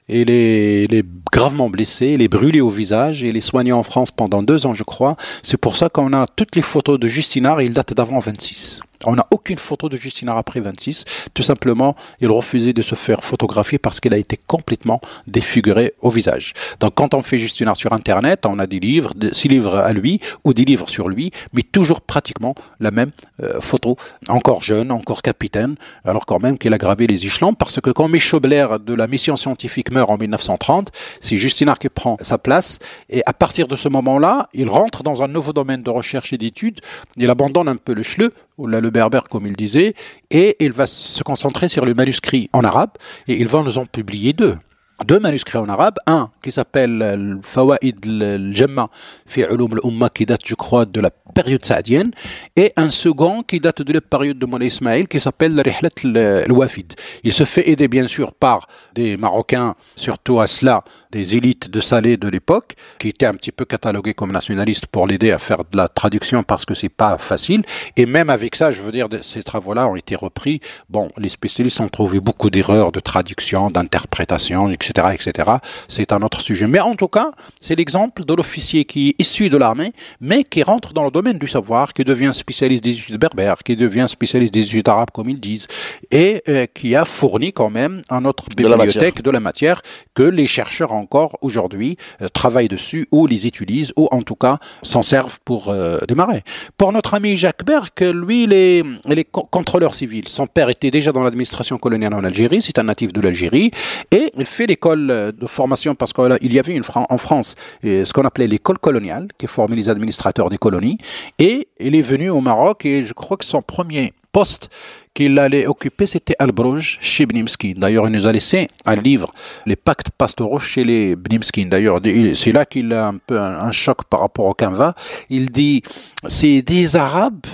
[0.09, 4.43] il est, gravement blessé, il est brûlé au visage et est soigné en France pendant
[4.43, 5.17] deux ans, je crois.
[5.43, 8.81] C'est pour ça qu'on a toutes les photos de Justinard, il date d'avant 26.
[9.05, 11.05] On n'a aucune photo de Justinard après 26.
[11.35, 16.11] Tout simplement, il refusait de se faire photographier parce qu'il a été complètement défiguré au
[16.11, 16.55] visage.
[16.81, 20.21] Donc, quand on fait Justinard sur Internet, on a des livres, six livres à lui
[20.45, 23.11] ou des livres sur lui, mais toujours pratiquement la même
[23.43, 23.97] euh, photo.
[24.29, 28.09] Encore jeune, encore capitaine, alors quand même qu'il a gravé les échelons parce que quand
[28.09, 32.79] Michobler de la mission scientifique meurt en 1930, c'est Justinard qui prend sa place
[33.11, 36.39] et à partir de ce moment-là, il rentre dans un nouveau domaine de recherche et
[36.39, 36.81] d'études.
[37.17, 39.95] Il abandonne un peu le chleu ou le berbère comme il disait,
[40.31, 42.91] et il va se concentrer sur le manuscrit en arabe,
[43.27, 44.57] et il va nous en publier deux.
[45.05, 48.89] Deux manuscrits en arabe, un qui s'appelle Fawaid al-Jamma
[49.27, 52.11] fi al-Umma qui date je crois de la période saadienne
[52.57, 56.95] et un second qui date de la période de Moulay Ismail qui s'appelle Rihlat al-Wafid.
[57.25, 61.81] Il se fait aider bien sûr par des Marocains, surtout à cela des élites de
[61.81, 65.59] Salé de l'époque, qui étaient un petit peu catalogués comme nationalistes pour l'aider à faire
[65.59, 67.63] de la traduction parce que c'est pas facile.
[67.97, 70.61] Et même avec ça, je veux dire, ces travaux-là ont été repris.
[70.89, 75.51] Bon, les spécialistes ont trouvé beaucoup d'erreurs de traduction, d'interprétation, etc., etc.
[75.89, 76.67] C'est un autre sujet.
[76.67, 80.63] Mais en tout cas, c'est l'exemple de l'officier qui est issu de l'armée, mais qui
[80.63, 84.53] rentre dans le domaine du savoir, qui devient spécialiste des études berbères, qui devient spécialiste
[84.53, 85.67] des études arabes, comme ils disent,
[86.11, 89.81] et euh, qui a fourni quand même à notre bibliothèque de la matière,
[90.15, 94.59] que les chercheurs encore aujourd'hui euh, travaillent dessus ou les utilisent ou en tout cas
[94.83, 96.43] s'en servent pour euh, démarrer.
[96.77, 100.29] Pour notre ami Jacques Berck, lui, il est, il est contrôleur civil.
[100.29, 103.71] Son père était déjà dans l'administration coloniale en Algérie, c'est un natif de l'Algérie
[104.11, 108.25] et il fait l'école de formation parce qu'il y avait une, en France ce qu'on
[108.25, 110.99] appelait l'école coloniale qui formait les administrateurs des colonies
[111.39, 114.69] et il est venu au Maroc et je crois que son premier poste
[115.15, 117.75] qu'il allait occuper, c'était Al-Brouj chez Bnimskin.
[117.77, 119.33] D'ailleurs, il nous a laissé un livre,
[119.65, 121.67] Les pactes pastoraux chez les Bnimskin.
[121.67, 122.01] D'ailleurs,
[122.35, 124.95] c'est là qu'il a un peu un, choc par rapport au Canva.
[125.31, 125.83] Il dit,
[126.27, 127.47] c'est des Arabes,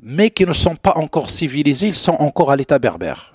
[0.00, 3.32] mais qui ne sont pas encore civilisés, ils sont encore à l'état berbère.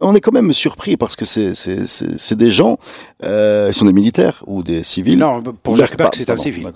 [0.00, 2.78] On est quand même surpris parce que c'est des gens,
[3.24, 5.18] euh, ils sont des militaires ou des civils.
[5.18, 6.70] Non, pour Jacques c'est un civil.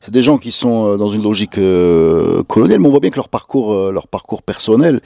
[0.00, 3.10] C'est des gens qui sont euh, dans une logique euh, coloniale, mais on voit bien
[3.10, 5.00] que leur parcours, euh, leur parcours personnel,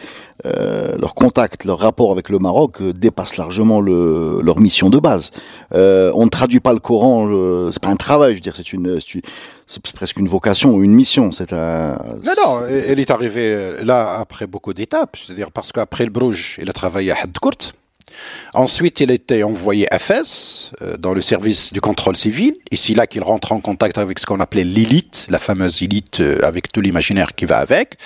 [0.44, 5.30] euh, leur contact, leur rapport avec le Maroc dépasse largement le, leur mission de base.
[5.72, 7.28] on ne traduit pas le Coran,
[7.72, 9.00] c'est pas un travail, je veux dire, c'est une,
[9.66, 11.32] c'est presque une vocation ou une mission.
[11.32, 11.98] C'est un.
[12.24, 15.16] Non, non, elle est arrivée là après beaucoup d'étapes.
[15.16, 17.72] C'est-à-dire parce qu'après le Bruges, il a travaillé à Hadkourt.
[18.54, 22.54] Ensuite, il a été envoyé à Fès, euh, dans le service du contrôle civil.
[22.70, 26.40] Ici, là, qu'il rentre en contact avec ce qu'on appelait l'élite, la fameuse élite euh,
[26.42, 27.96] avec tout l'imaginaire qui va avec.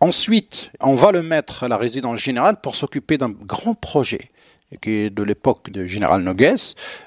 [0.00, 4.31] Ensuite, on va le mettre à la résidence générale pour s'occuper d'un grand projet
[4.80, 6.54] qui est de l'époque de Général Nogues,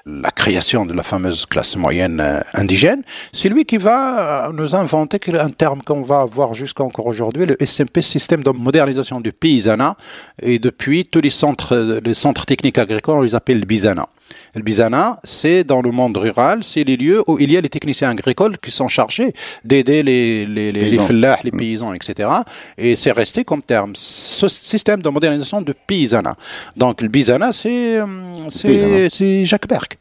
[0.06, 3.02] la création de la fameuse classe moyenne euh, indigène,
[3.32, 7.46] c'est lui qui va euh, nous inventer un terme qu'on va avoir jusqu'à encore aujourd'hui,
[7.46, 9.96] le SMP, système de modernisation du paysanat,
[10.40, 14.06] et depuis tous les centres, les centres techniques agricoles, on les appelle le bisana.
[14.54, 17.68] Le Bizana, c'est dans le monde rural, c'est les lieux où il y a les
[17.68, 19.32] techniciens agricoles qui sont chargés
[19.64, 20.98] d'aider les, les, les, les,
[21.44, 22.28] les paysans, etc.
[22.78, 23.92] Et c'est resté comme terme.
[23.94, 26.34] Ce système de modernisation de paysana.
[26.76, 28.00] Donc le Bizana, c'est
[29.44, 29.98] Jacques Berck.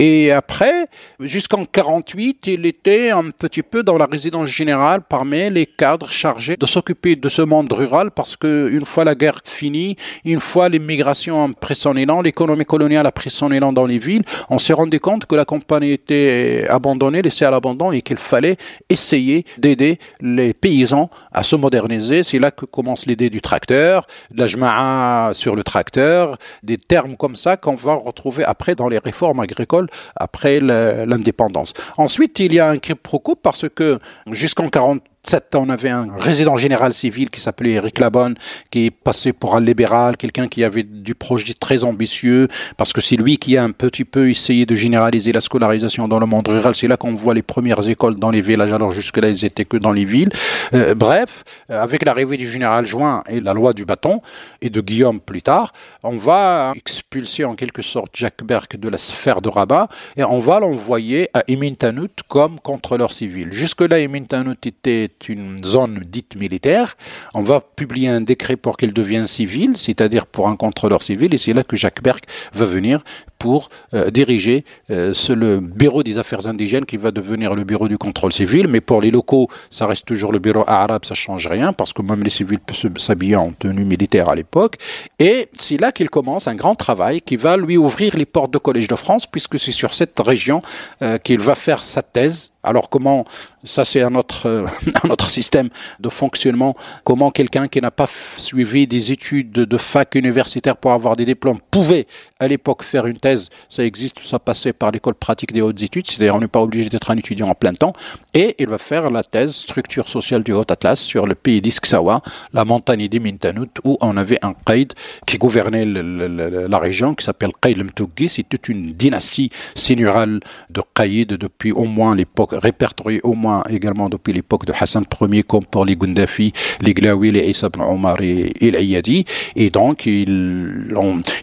[0.00, 0.86] Et après,
[1.18, 6.56] jusqu'en 48, il était un petit peu dans la résidence générale parmi les cadres chargés
[6.56, 10.68] de s'occuper de ce monde rural parce que une fois la guerre finie, une fois
[10.68, 14.60] l'immigration a pris son élan, l'économie coloniale a pris son élan dans les villes, on
[14.60, 18.56] s'est rendu compte que la compagnie était abandonnée, laissée à l'abandon et qu'il fallait
[18.88, 22.22] essayer d'aider les paysans à se moderniser.
[22.22, 27.16] C'est là que commence l'idée du tracteur, de la jma'a sur le tracteur, des termes
[27.16, 31.72] comme ça qu'on va retrouver après dans les réformes agricoles après l'indépendance.
[31.96, 33.98] Ensuite, il y a un quiproquo parce que
[34.30, 38.34] jusqu'en 40 1967, on avait un résident général civil qui s'appelait Eric Labonne,
[38.70, 43.02] qui est passé pour un libéral, quelqu'un qui avait du projet très ambitieux, parce que
[43.02, 46.48] c'est lui qui a un petit peu essayé de généraliser la scolarisation dans le monde
[46.48, 46.74] rural.
[46.74, 49.76] C'est là qu'on voit les premières écoles dans les villages, alors jusque-là, ils étaient que
[49.76, 50.30] dans les villes.
[50.72, 54.22] Euh, bref, euh, avec l'arrivée du général Join et la loi du bâton,
[54.62, 58.98] et de Guillaume plus tard, on va expulser en quelque sorte Jacques Berck de la
[58.98, 63.52] sphère de Rabat, et on va l'envoyer à Emin Tanout comme contrôleur civil.
[63.52, 66.96] Jusque-là, Emin Tanout était une zone dite militaire.
[67.34, 71.38] On va publier un décret pour qu'il devienne civil, c'est-à-dire pour un contrôleur civil, et
[71.38, 73.02] c'est là que Jacques Berck va venir
[73.38, 77.98] pour euh, diriger euh, le bureau des affaires indigènes qui va devenir le bureau du
[77.98, 78.66] contrôle civil.
[78.68, 82.02] Mais pour les locaux, ça reste toujours le bureau arabe, ça change rien parce que
[82.02, 84.76] même les civils peuvent s'habiller en tenue militaire à l'époque.
[85.18, 88.58] Et c'est là qu'il commence un grand travail qui va lui ouvrir les portes de
[88.58, 90.60] Collège de France puisque c'est sur cette région
[91.02, 92.52] euh, qu'il va faire sa thèse.
[92.62, 93.24] Alors comment,
[93.64, 94.66] ça c'est un autre,
[95.04, 95.68] un autre système
[96.00, 96.74] de fonctionnement,
[97.04, 101.58] comment quelqu'un qui n'a pas suivi des études de fac universitaire pour avoir des diplômes
[101.70, 102.06] pouvait
[102.40, 103.27] à l'époque faire une thèse
[103.68, 106.88] ça existe, ça passait par l'école pratique des hautes études, c'est-à-dire on n'est pas obligé
[106.88, 107.92] d'être un étudiant en plein temps,
[108.34, 112.22] et il va faire la thèse structure sociale du Haut Atlas sur le pays d'Isksawa,
[112.52, 114.92] la montagne des Mintanout, où on avait un Qaïd
[115.26, 121.28] qui gouvernait la région, qui s'appelle Qaïd Mtougui, c'est toute une dynastie seigneurale de Qaïd
[121.34, 125.84] depuis au moins l'époque, répertoriée au moins également depuis l'époque de Hassan Ier, comme pour
[125.84, 129.24] les Gundafi, les Glaoui, les Issa ibn Omar et, et l'Ayadi,
[129.56, 130.94] et donc il,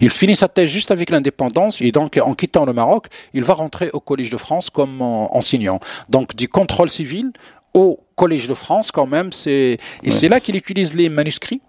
[0.02, 3.54] il finit sa thèse juste avec l'indépendance, et donc en quittant le Maroc, il va
[3.54, 5.80] rentrer au Collège de France comme enseignant.
[6.10, 7.32] Donc du contrôle civil
[7.74, 11.62] au Collège de France quand même, c'est et c'est là qu'il utilise les manuscrits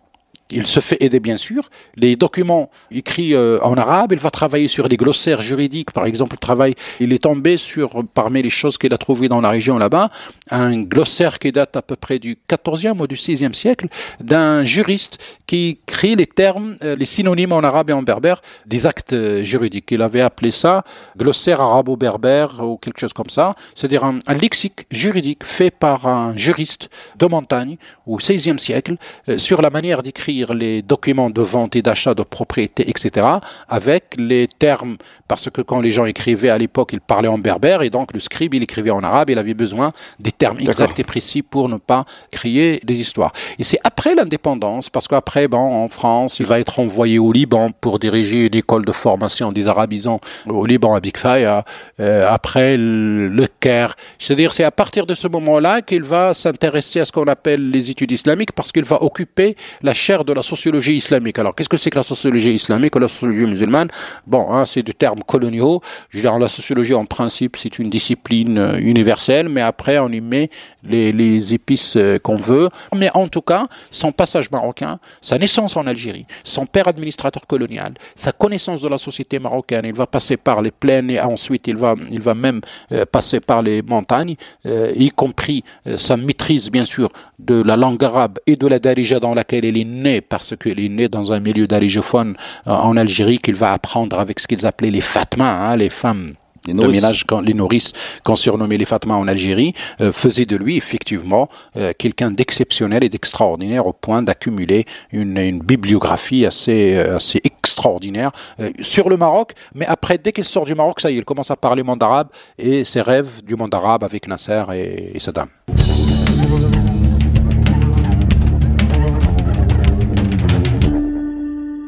[0.51, 1.69] il se fait aider bien sûr.
[1.97, 5.91] Les documents écrits euh, en arabe, il va travailler sur les glossaires juridiques.
[5.91, 9.41] Par exemple, il travaille, il est tombé sur, parmi les choses qu'il a trouvées dans
[9.41, 10.11] la région là-bas,
[10.51, 13.89] un glossaire qui date à peu près du 14e ou du 16e siècle,
[14.21, 18.87] d'un juriste qui écrit les termes, euh, les synonymes en arabe et en berbère des
[18.87, 19.89] actes euh, juridiques.
[19.91, 20.85] Il avait appelé ça
[21.17, 23.57] glossaire arabo-berbère ou quelque chose comme ça.
[23.75, 28.97] C'est-à-dire un, un, lexique juridique fait par un juriste de montagne au 16e siècle
[29.39, 33.27] sur la manière d'écrire les documents de vente et d'achat de propriété, etc.,
[33.69, 34.97] avec les termes,
[35.29, 38.21] parce que quand les gens écrivaient à l'époque, ils parlaient en berbère, et donc le
[38.21, 41.77] scribe, il écrivait en arabe, il avait besoin des termes exacts et précis pour ne
[41.77, 43.33] pas créer des histoires.
[43.59, 47.71] Et c'est après l'indépendance, parce qu'après, bon, en France, il va être envoyé au Liban
[47.81, 51.63] pour diriger une école de formation des arabisants au Liban à Big Fire,
[52.01, 53.95] euh, après le Caire.
[54.19, 57.91] C'est-à-dire, c'est à partir de ce moment-là qu'il va s'intéresser à ce qu'on appelle les
[57.91, 61.39] études islamiques, parce qu'il va occuper la chaire de la sociologie islamique.
[61.39, 63.89] Alors, qu'est-ce que c'est que la sociologie islamique ou la sociologie musulmane?
[64.27, 65.81] Bon, hein, c'est des termes coloniaux.
[66.13, 70.51] Dire, la sociologie, en principe, c'est une discipline euh, universelle, mais après, on y met
[70.83, 72.69] les, épices euh, qu'on veut.
[72.95, 77.95] Mais en tout cas, son passage marocain, sa naissance en Algérie, son père administrateur colonial,
[78.15, 81.77] sa connaissance de la société marocaine, il va passer par les plaines et ensuite il
[81.77, 82.61] va, il va même
[82.93, 84.35] euh, passer par les montagnes,
[84.65, 85.63] y compris
[85.97, 89.79] sa maîtrise, bien sûr, de la langue arabe et de la darija dans laquelle il
[89.79, 93.73] est né parce qu'il est né dans un milieu d'arigophones euh, en Algérie qu'il va
[93.73, 96.35] apprendre avec ce qu'ils appelaient les fatmas, hein, les femmes
[96.67, 97.93] les de ménage, quand, les nourrices
[98.25, 103.09] qu'on surnommait les fatmas en Algérie, euh, faisaient de lui effectivement euh, quelqu'un d'exceptionnel et
[103.09, 108.33] d'extraordinaire au point d'accumuler une, une, bibliographie assez, assez extraordinaire
[108.81, 109.53] sur le Maroc.
[109.77, 112.03] Mais après, dès qu'il sort du Maroc, ça y est, il commence à parler monde
[112.03, 115.49] arabe et ses rêves du monde arabe avec Nasser et, et Saddam.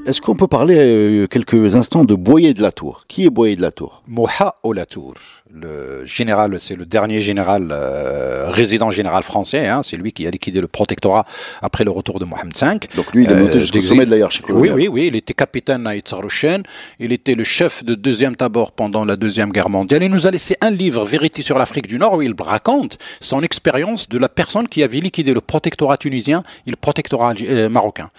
[0.09, 3.05] Est-ce qu'on peut parler euh, quelques instants de Boyer de la Tour?
[3.09, 4.03] Qui est Boyer de la Tour?
[4.09, 5.13] Moha Tour
[5.53, 9.67] le général, c'est le dernier général euh, résident général français.
[9.67, 11.25] Hein, c'est lui qui a liquidé le protectorat
[11.63, 12.89] après le retour de Mohamed V.
[12.97, 15.07] Donc lui, il est monté euh, jusqu'au sommet de la hiérarchie Oui, oui, oui.
[15.07, 16.63] Il était capitaine à Itzarushen.
[16.99, 20.03] Il était le chef de deuxième tabord pendant la deuxième guerre mondiale.
[20.03, 23.43] Il nous a laissé un livre, Vérité sur l'Afrique du Nord, où il raconte son
[23.43, 28.11] expérience de la personne qui avait liquidé le protectorat tunisien et le protectorat euh, marocain.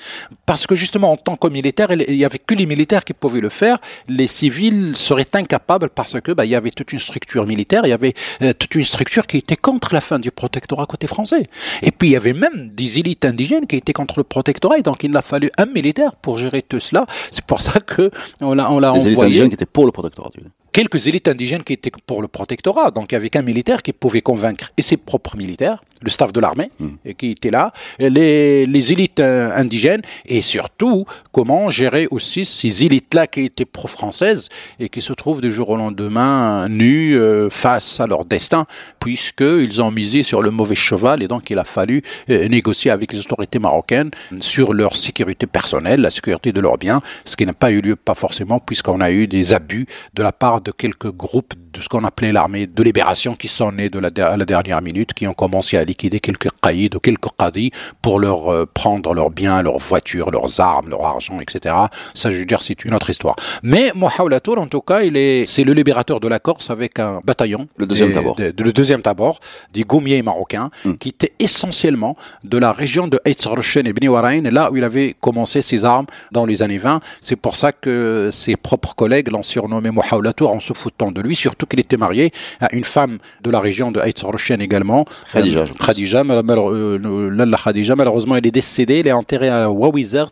[0.45, 3.41] Parce que justement, en tant que militaire, il y avait que les militaires qui pouvaient
[3.41, 3.77] le faire.
[4.07, 7.89] Les civils seraient incapables parce que bah, il y avait toute une structure militaire, il
[7.89, 11.47] y avait euh, toute une structure qui était contre la fin du protectorat côté français.
[11.81, 14.81] Et puis il y avait même des élites indigènes qui étaient contre le protectorat, et
[14.81, 17.05] donc il a fallu un militaire pour gérer tout cela.
[17.31, 19.09] C'est pour ça que on l'a, on l'a envoyé.
[19.11, 20.31] élites indigènes qui étaient pour le protectorat.
[20.71, 22.91] quelques élites indigènes qui étaient pour le protectorat.
[22.91, 26.71] Donc avait qu'un militaire qui pouvait convaincre et ses propres militaires le staff de l'armée
[27.05, 32.85] et qui était là, les, les élites euh, indigènes et surtout comment gérer aussi ces
[32.85, 37.99] élites-là qui étaient pro-françaises et qui se trouvent du jour au lendemain nus euh, face
[37.99, 38.65] à leur destin
[38.99, 43.13] puisqu'ils ont misé sur le mauvais cheval et donc il a fallu euh, négocier avec
[43.13, 47.53] les autorités marocaines sur leur sécurité personnelle, la sécurité de leurs biens, ce qui n'a
[47.53, 51.11] pas eu lieu pas forcément puisqu'on a eu des abus de la part de quelques
[51.11, 54.45] groupes de ce qu'on appelait l'armée de libération qui sont nés de la, à la
[54.45, 58.65] dernière minute, qui ont commencé à liquider quelques caïds ou quelques qadis pour leur euh,
[58.65, 61.75] prendre leurs biens, leurs voitures, leurs armes, leur argent, etc.
[62.13, 63.35] Ça, je veux dire, c'est une autre histoire.
[63.63, 66.99] Mais Mohamed Tour, en tout cas, il est, c'est le libérateur de la Corse avec
[66.99, 67.69] un bataillon.
[67.77, 68.35] Le deuxième tabord.
[68.35, 69.39] De, de, le deuxième tabord,
[69.73, 70.93] des gommiers marocains, mm.
[70.93, 75.15] qui était essentiellement de la région de Eitzroshen et Bni Warain, là où il avait
[75.17, 76.99] commencé ses armes dans les années 20.
[77.21, 81.21] C'est pour ça que ses propres collègues l'ont surnommé Mohamed Tour en se foutant de
[81.21, 84.23] lui, surtout qu'il était marié à une femme de la région de Haït
[84.59, 85.05] également.
[85.31, 85.65] Khadija.
[85.79, 88.99] Khadija, euh, Khadija, malheureusement, elle est décédée.
[88.99, 90.31] Elle est enterrée à Wawizert,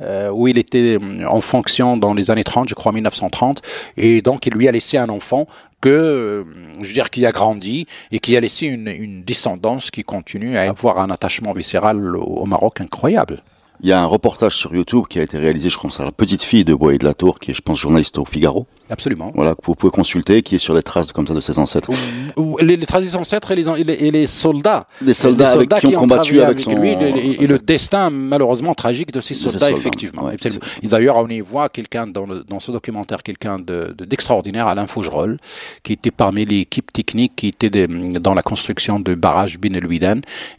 [0.00, 3.62] euh, où il était euh, en fonction dans les années 30, je crois 1930.
[3.96, 5.46] Et donc, il lui a laissé un enfant
[5.80, 6.46] que,
[6.80, 10.56] je veux dire, qui a grandi et qui a laissé une, une descendance qui continue
[10.56, 13.42] à avoir un attachement viscéral au Maroc incroyable.
[13.82, 16.12] Il y a un reportage sur YouTube qui a été réalisé, je crois, sur la
[16.12, 18.66] petite fille de Bois de la Tour, qui est, je pense, journaliste au Figaro.
[18.88, 19.32] Absolument.
[19.34, 21.90] Voilà, que vous pouvez consulter, qui est sur les traces comme ça de ses ancêtres.
[22.36, 24.86] Ou, les, traces de ses ancêtres et les, et les, soldats.
[25.02, 26.74] Les soldats, soldats qui, ont combattu avec, son...
[26.74, 30.24] lui et, le destin malheureusement tragique de ces soldats, effectivement.
[30.24, 30.36] Ouais,
[30.84, 35.38] D'ailleurs, on y voit quelqu'un dans, dans, ce documentaire, quelqu'un d'extraordinaire, de, Alain Fougerolles,
[35.82, 39.86] qui était parmi l'équipe technique qui était dans la construction de barrage Bin El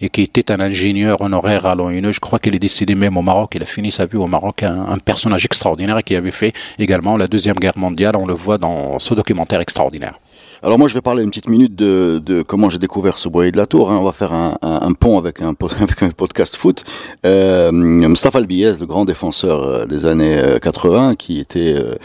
[0.01, 2.11] et qui était un ingénieur honoraire à l'ONU.
[2.11, 3.53] Je crois qu'il est décédé même au Maroc.
[3.55, 7.15] Il a fini sa vie au Maroc, un, un personnage extraordinaire qui avait fait également
[7.15, 10.19] la Deuxième Guerre mondiale on le voit dans ce documentaire extraordinaire.
[10.63, 13.51] Alors moi je vais parler une petite minute de, de comment j'ai découvert ce boyer
[13.51, 13.91] de la tour.
[13.91, 13.97] Hein.
[13.99, 16.83] On va faire un, un, un, pont avec un, avec un podcast foot.
[17.25, 21.95] Euh, Mustafa Albiez, le grand défenseur euh, des années 80, euh, qui était euh,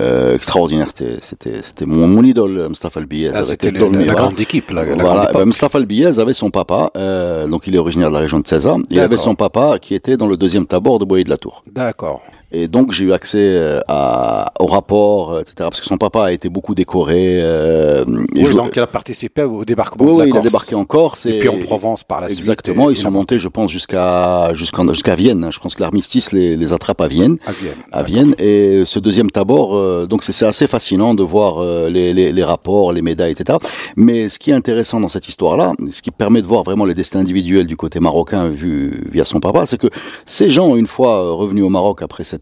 [0.00, 0.88] euh extraordinaire.
[0.94, 3.30] C'était mon, mon idole, Mustafa Albiez.
[3.34, 4.70] Ah, c'était la grande équipe.
[4.70, 5.30] La, la voilà.
[5.32, 8.46] Grande Mustafa Albiez avait son papa, euh, donc il est originaire de la région de
[8.46, 8.78] César.
[8.90, 11.62] Il avait son papa qui était dans le deuxième tabord de boyer de la tour.
[11.70, 12.22] D'accord.
[12.52, 15.54] Et donc j'ai eu accès euh, à, au rapport, etc.
[15.58, 17.40] Parce que son papa a été beaucoup décoré.
[17.40, 18.52] Euh, oui, je...
[18.52, 20.42] donc il a participé au débarquement oui, de la oui, Corse.
[20.42, 21.26] il a débarqué en Corse.
[21.26, 22.50] Et, et puis en Provence par la exactement, suite.
[22.50, 25.48] Exactement, ils sont montés, je pense, jusqu'à jusqu'à jusqu'à Vienne.
[25.50, 27.36] Je pense que l'armistice les, les attrape à Vienne.
[27.46, 27.74] À Vienne.
[27.92, 28.34] À Vienne.
[28.38, 32.44] Et ce deuxième tabord, euh, donc c'est assez fascinant de voir euh, les, les, les,
[32.44, 33.58] rapports, les médailles, etc.
[33.96, 36.94] Mais ce qui est intéressant dans cette histoire-là, ce qui permet de voir vraiment les
[36.94, 39.88] destins individuels du côté marocain vu via son papa, c'est que
[40.26, 42.39] ces gens, une fois revenus au Maroc après cette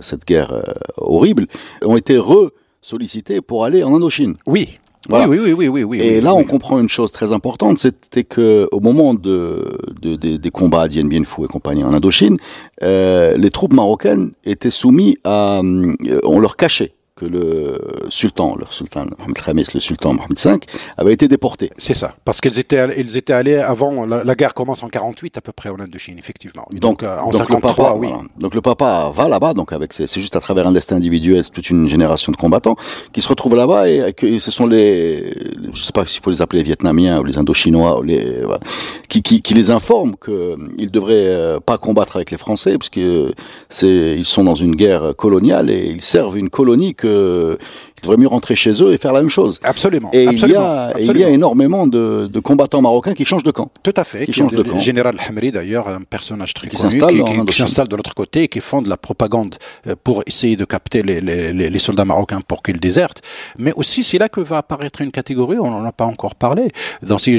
[0.00, 0.62] cette guerre euh,
[0.96, 1.46] horrible,
[1.82, 4.36] ont été re-sollicités pour aller en Indochine.
[4.46, 4.78] Oui.
[5.08, 5.28] Voilà.
[5.28, 6.00] Oui, oui, oui, oui, oui.
[6.00, 6.42] Et oui, là, oui.
[6.42, 10.82] on comprend une chose très importante, c'était que au moment de, de, de, des combats
[10.82, 12.38] à Dien Bien Phu et compagnie en Indochine,
[12.82, 18.66] euh, les troupes marocaines étaient soumises à, euh, on leur cachait que le sultan, le
[18.70, 20.58] sultan Mohamed Khamis, le sultan Mohamed V,
[20.96, 21.70] avait été déporté.
[21.78, 25.38] C'est ça, parce qu'ils étaient, ils étaient allés avant, la, la, guerre commence en 48
[25.38, 26.66] à peu près en Indochine, effectivement.
[26.72, 28.08] Donc, donc euh, en donc 53, le papa, oui.
[28.08, 28.22] Voilà.
[28.38, 31.70] Donc le papa va là-bas, donc avec c'est juste à travers un destin individuel, toute
[31.70, 32.74] une génération de combattants
[33.12, 35.32] qui se retrouvent là-bas et que ce sont les,
[35.72, 38.60] je sais pas s'il faut les appeler les Vietnamiens ou les Indochinois, ou les, voilà,
[39.08, 43.32] qui, qui, qui, les informent qu'ils devraient euh, pas combattre avec les Français parce que
[43.68, 47.58] c'est, ils sont dans une guerre coloniale et ils servent une colonie que il
[48.04, 49.58] devrait mieux rentrer chez eux et faire la même chose.
[49.62, 50.10] Absolument.
[50.12, 51.14] Et, absolument, il, y a, absolument.
[51.14, 53.70] il y a énormément de, de, combattants marocains qui changent de camp.
[53.82, 54.20] Tout à fait.
[54.20, 54.78] Qui, qui changent de camp.
[54.78, 58.60] Général Hamri, d'ailleurs, un personnage très qui connu, qui, s'installe de l'autre côté et qui
[58.60, 62.80] fonde la propagande euh, pour essayer de capter les, les, les soldats marocains pour qu'ils
[62.80, 63.22] désertent.
[63.58, 66.68] Mais aussi, c'est là que va apparaître une catégorie, on n'en a pas encore parlé,
[67.02, 67.34] dans ces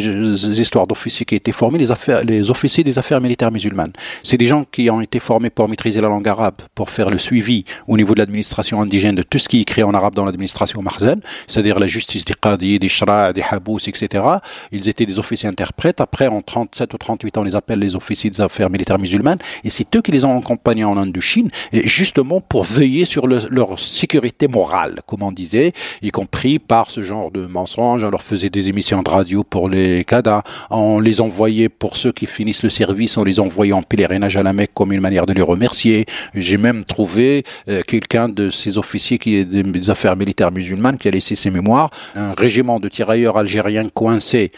[0.59, 3.93] histoires d'officiers qui ont été formés, les, affaires, les officiers des affaires militaires musulmanes.
[4.23, 7.17] C'est des gens qui ont été formés pour maîtriser la langue arabe, pour faire le
[7.17, 10.25] suivi au niveau de l'administration indigène de tout ce qui est écrit en arabe dans
[10.25, 14.23] l'administration marzaine, c'est-à-dire la justice des qadis, des shra, des habous, etc.
[14.71, 16.01] Ils étaient des officiers interprètes.
[16.01, 19.39] Après, en 37 ou 38 ans, on les appelle les officiers des affaires militaires musulmanes.
[19.63, 23.79] Et c'est eux qui les ont accompagnés en Indochine, justement pour veiller sur le, leur
[23.79, 28.03] sécurité morale, comme on disait, y compris par ce genre de mensonges.
[28.03, 30.43] On leur faisait des émissions de radio pour les cadas.
[30.69, 34.43] On les envoyait pour ceux qui finissent le service, on les envoyait en pèlerinage à
[34.43, 36.05] la Mecque comme une manière de les remercier.
[36.33, 41.07] J'ai même trouvé euh, quelqu'un de ces officiers qui est des affaires militaires musulmanes qui
[41.07, 44.51] a laissé ses mémoires, un régiment de tirailleurs algériens coincés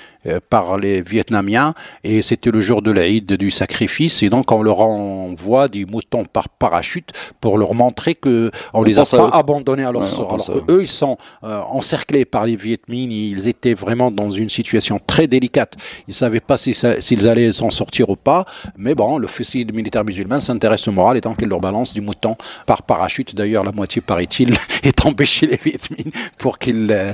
[0.50, 4.80] par les Vietnamiens et c'était le jour de l'Aïd du sacrifice et donc on leur
[4.80, 7.12] envoie des moutons par parachute
[7.42, 10.34] pour leur montrer que on, les a pas abandonnés à leur sort.
[10.34, 15.00] Alors eux ils sont encerclés par les Viet Minh, ils étaient vraiment dans une situation
[15.06, 15.76] très délicate.
[16.08, 18.46] Ils savaient pas s'ils allaient s'en sortir ou pas,
[18.78, 22.36] mais bon, l'officier militaire musulman s'intéresse au moral et tant qu'il leur balance du mouton
[22.66, 23.36] par parachute.
[23.36, 26.90] D'ailleurs, la moitié, paraît-il, est tombée chez les Viet Minh pour qu'ils...
[26.92, 27.12] Euh,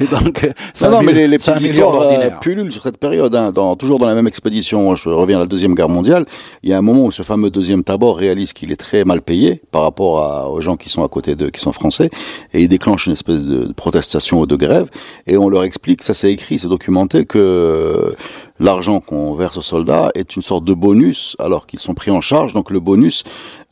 [0.10, 0.48] donc,
[0.82, 3.34] non, non, mais les, les petites histoires euh, pullulent sur cette période.
[3.34, 6.26] Hein, dans, toujours dans la même expédition, je reviens à la Deuxième Guerre mondiale,
[6.62, 9.22] il y a un moment où ce fameux deuxième tabord réalise qu'il est très mal
[9.22, 12.10] payé par rapport à, aux gens qui sont à côté d'eux, qui sont français,
[12.52, 14.90] et il déclenche une espèce de protestation ou de grève,
[15.26, 18.12] et on leur explique, ça c'est écrit, c'est documenté, que
[18.58, 22.20] l'argent qu'on verse aux soldats est une sorte de bonus alors qu'ils sont pris en
[22.20, 22.52] charge.
[22.52, 23.24] Donc le bonus,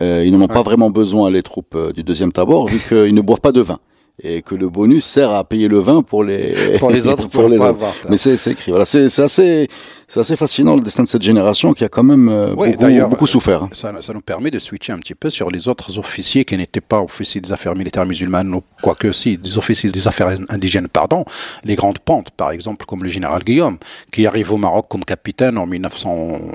[0.02, 3.14] euh, ils n'en ont pas vraiment besoin les troupes euh, du deuxième tabord vu qu'ils
[3.14, 3.78] ne boivent pas de vin
[4.22, 7.48] et que le bonus sert à payer le vin pour les pour les autres pour,
[7.48, 7.78] les autres.
[8.08, 8.70] Mais c'est écrit.
[8.70, 9.68] Voilà, c'est assez
[10.06, 13.26] c'est assez fascinant le destin de cette génération qui a quand même euh, beaucoup, beaucoup,
[13.26, 13.66] souffert.
[13.72, 16.80] Ça, ça, nous permet de switcher un petit peu sur les autres officiers qui n'étaient
[16.80, 21.24] pas officiers des affaires militaires musulmanes ou quoique si des officiers des affaires indigènes pardon,
[21.64, 23.78] les grandes pentes par exemple comme le général Guillaume
[24.12, 26.10] qui arrive au Maroc comme capitaine en 1900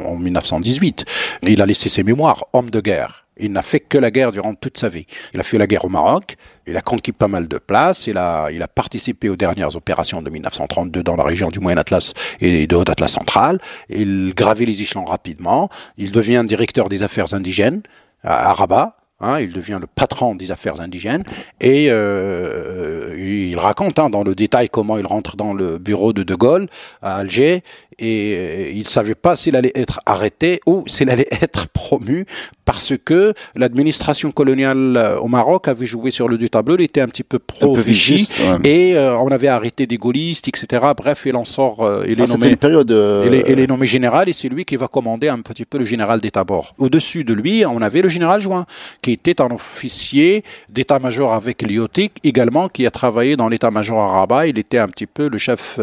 [0.07, 1.05] en 1918.
[1.43, 4.53] Il a laissé ses mémoires homme de guerre il n'a fait que la guerre durant
[4.53, 5.05] toute sa vie.
[5.33, 6.35] Il a fait la guerre au Maroc,
[6.67, 10.21] il a conquis pas mal de places, il a, il a participé aux dernières opérations
[10.21, 13.59] de 1932 dans la région du Moyen Atlas et de Haut Atlas central.
[13.89, 15.69] Il gravit les échelons rapidement.
[15.97, 17.81] Il devient directeur des affaires indigènes
[18.23, 18.95] à Rabat.
[19.21, 21.25] Hein, il devient le patron des affaires indigènes
[21.59, 26.23] et euh, il raconte hein, dans le détail comment il rentre dans le bureau de
[26.23, 26.69] De Gaulle
[27.01, 27.61] à Alger
[27.97, 32.25] et euh, il savait pas s'il allait être arrêté ou s'il allait être promu
[32.70, 37.01] parce que l'administration coloniale euh, au Maroc avait joué sur le deux tableau, il était
[37.01, 38.30] un petit peu pro Vichy
[38.63, 40.86] et euh, on avait arrêté des gaullistes, etc.
[40.95, 42.91] Bref, il en sort, il, est ah, nommé, une période,
[43.26, 45.80] il, est, il, est, nommé général et c'est lui qui va commander un petit peu
[45.80, 46.76] le général d'état-bord.
[46.78, 48.65] Au-dessus de lui, on avait le général Join,
[49.01, 54.45] qui était un officier d'état-major avec l'IOTIC, également qui a travaillé dans l'état-major à Rabat.
[54.45, 55.80] Il était un petit peu le chef,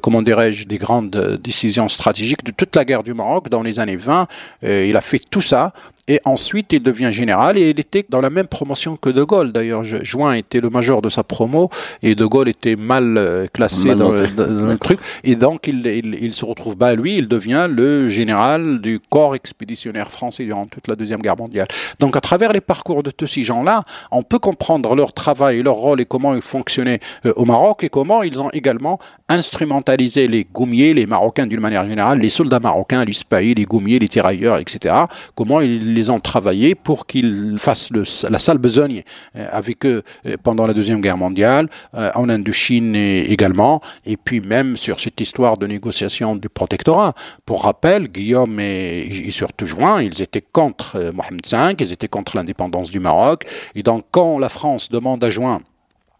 [0.00, 3.96] comment dirais-je, des grandes décision stratégique de toute la guerre du Maroc dans les années
[3.96, 4.26] 20.
[4.64, 5.72] Euh, il a fait tout ça
[6.08, 9.50] et ensuite, il devient général et il était dans la même promotion que De Gaulle.
[9.50, 11.68] D'ailleurs, Juin était le major de sa promo
[12.02, 15.00] et De Gaulle était mal euh, classé dans, le, truc.
[15.24, 15.84] Et donc, il,
[16.20, 20.86] il, se retrouve, bah, lui, il devient le général du corps expéditionnaire français durant toute
[20.86, 21.66] la Deuxième Guerre mondiale.
[21.98, 23.82] Donc, à travers les parcours de tous ces gens-là,
[24.12, 27.88] on peut comprendre leur travail, leur rôle et comment ils fonctionnaient euh, au Maroc et
[27.88, 33.04] comment ils ont également instrumentalisé les goumiers, les Marocains d'une manière générale, les soldats marocains,
[33.04, 34.94] les spahis, les goumiers, les tirailleurs, etc.
[35.34, 39.02] Comment ils les ont travaillés pour qu'ils fassent le, la sale besogne
[39.34, 44.40] euh, avec eux euh, pendant la Deuxième Guerre mondiale, euh, en Indochine également, et puis
[44.40, 47.14] même sur cette histoire de négociation du protectorat.
[47.44, 52.36] Pour rappel, Guillaume et, et surtout Juin, ils étaient contre Mohamed V, ils étaient contre
[52.36, 55.62] l'indépendance du Maroc, et donc quand la France demande à Juin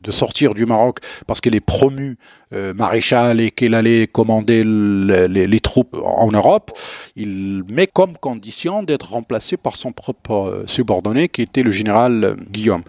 [0.02, 2.16] de sortir du Maroc parce qu'elle est promue
[2.52, 6.78] euh, maréchal et qu'elle allait commander les, troupes en Europe,
[7.16, 12.24] il met comme condition d'être remplacé par son propre euh, subordonné qui était le général
[12.24, 12.82] euh, Guillaume.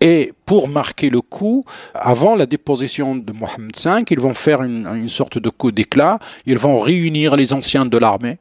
[0.00, 4.86] Et pour marquer le coup, avant la déposition de Mohamed V, ils vont faire une,
[4.86, 8.38] une sorte de coup d'éclat, ils vont réunir les anciens de l'armée,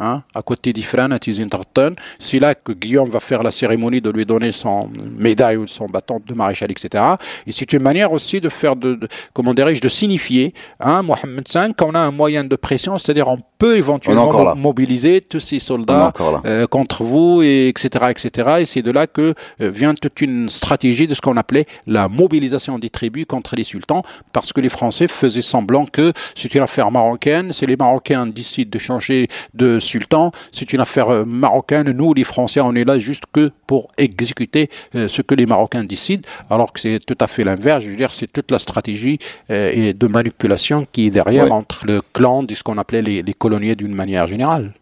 [0.00, 1.90] Hein, à côté d'Ifran à.
[2.18, 5.86] C'est là que Guillaume va faire la cérémonie de lui donner son médaille ou son
[5.86, 7.04] bâton de maréchal, etc.
[7.46, 8.98] Et c'est une manière aussi de faire, de,
[9.32, 13.38] comment dirais-je, de signifier, hein, Mohamed V, qu'on a un moyen de pression, c'est-à-dire on
[13.58, 16.12] peut éventuellement mobiliser tous ces soldats
[16.46, 18.48] euh, contre vous, et etc., etc.
[18.60, 22.08] Et c'est de là que euh, vient toute une stratégie de ce qu'on appelait la
[22.08, 26.62] mobilisation des tribus contre les sultans, parce que les Français faisaient semblant que c'est une
[26.62, 29.78] affaire marocaine, c'est les Marocains décident de changer de
[30.50, 34.68] c'est une affaire euh, marocaine, nous les Français on est là juste que pour exécuter
[34.94, 38.12] ce que les Marocains décident, alors que c'est tout à fait l'inverse, je veux dire
[38.12, 39.18] c'est toute la stratégie
[39.48, 43.34] et de manipulation qui est derrière entre le clan de ce qu'on appelait les, les
[43.76, 44.72] d'une manière générale.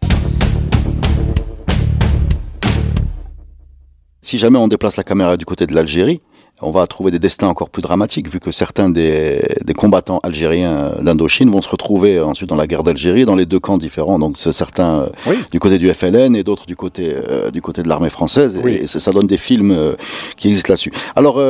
[4.23, 6.21] Si jamais on déplace la caméra du côté de l'Algérie,
[6.63, 9.41] on va trouver des destins encore plus dramatiques, vu que certains des,
[9.77, 13.79] combattants algériens d'Indochine vont se retrouver ensuite dans la guerre d'Algérie, dans les deux camps
[13.79, 14.19] différents.
[14.19, 17.89] Donc certains euh, du côté du FLN et d'autres du côté euh, du côté de
[17.89, 18.61] l'armée française.
[18.67, 19.95] Et, ça, donne des films euh,
[20.37, 20.93] qui existent là-dessus.
[21.17, 21.41] Alors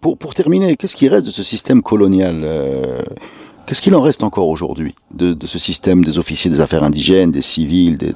[0.00, 2.44] pour, pour terminer, qu'est-ce qui reste de ce système colonial
[3.66, 7.40] Qu'est-ce qu'il en reste encore aujourd'hui de, ce système des officiers des affaires indigènes, des
[7.40, 8.12] civils, des,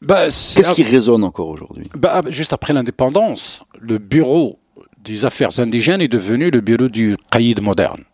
[0.00, 1.88] bah, Qu'est-ce qui résonne encore aujourd'hui?
[1.96, 4.58] Bah, Juste après l'indépendance, le bureau
[5.02, 8.04] des affaires indigènes est devenu le bureau du caïd moderne.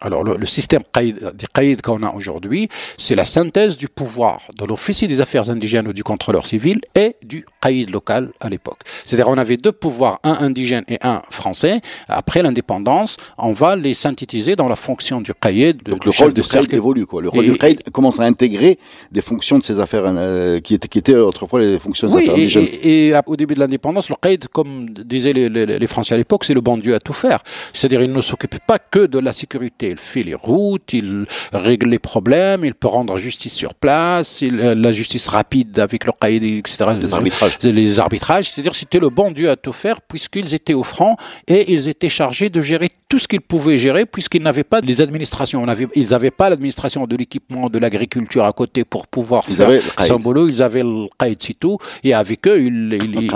[0.00, 5.08] Alors le, système des caïds qu'on a aujourd'hui, c'est la synthèse du pouvoir de l'officier
[5.08, 8.78] des affaires indigènes ou du contrôleur civil et du caïd local à l'époque.
[9.04, 11.80] C'est-à-dire on avait deux pouvoirs, un indigène et un français.
[12.06, 15.82] Après l'indépendance, on va les synthétiser dans la fonction du caïd.
[15.82, 17.20] Donc le rôle du caïd évolue quoi.
[17.20, 18.78] Le rôle du caïd commence à intégrer
[19.10, 22.34] des fonctions de ces affaires euh, qui, étaient, qui étaient autrefois les fonctions des affaires
[22.34, 22.68] indigènes.
[22.82, 26.18] Et, et, au début de l'indépendance, le caïd, comme disaient les, les, les Français à
[26.18, 27.40] l'époque, c'est le bon Dieu à tout faire.
[27.72, 31.90] C'est-à-dire il ne s'occupe pas que de la sécurité il fait les routes, il règle
[31.90, 36.12] les problèmes, il peut rendre justice sur place, il, euh, la justice rapide avec le
[36.12, 36.90] caïd, etc.
[37.00, 37.58] Les arbitrages.
[37.62, 41.16] Les arbitrages, c'est-à-dire c'était le bon Dieu à tout faire puisqu'ils étaient au franc
[41.46, 45.00] et ils étaient chargés de gérer tout ce qu'ils pouvaient gérer puisqu'ils n'avaient pas les
[45.00, 45.62] administrations.
[45.62, 49.56] On avait, ils n'avaient pas l'administration de l'équipement, de l'agriculture à côté pour pouvoir ils
[49.56, 50.48] faire son boulot.
[50.48, 51.78] Ils avaient le caïd, c'est tout.
[52.04, 53.30] Et avec eux, ils, ils, ils,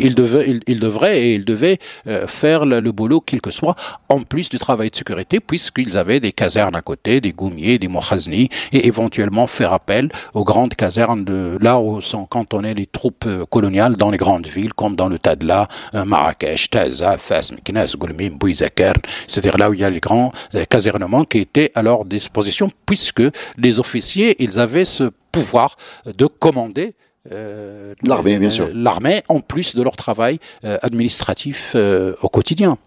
[0.00, 1.78] ils devaient, ils, devraient et ils devaient
[2.08, 3.76] euh, faire le, le boulot, quel que soit,
[4.08, 7.78] en plus du travail de sécurité puisqu'ils ils avaient des casernes à côté, des goumiers,
[7.78, 12.86] des mohazni, et éventuellement faire appel aux grandes casernes de là où sont cantonnées les
[12.86, 17.50] troupes euh, coloniales dans les grandes villes, comme dans le Tadla, euh, Marrakech, Taza, Fas,
[17.52, 18.94] Meknes, Goulmim, Bouizaker,
[19.26, 22.68] c'est-à-dire là où il y a les grands euh, casernements qui étaient à leur disposition,
[22.86, 23.22] puisque
[23.58, 25.76] les officiers, ils avaient ce pouvoir
[26.06, 26.94] de commander
[27.30, 28.68] euh, l'armée, bien sûr.
[28.74, 32.78] L'armée, en plus de leur travail euh, administratif euh, au quotidien.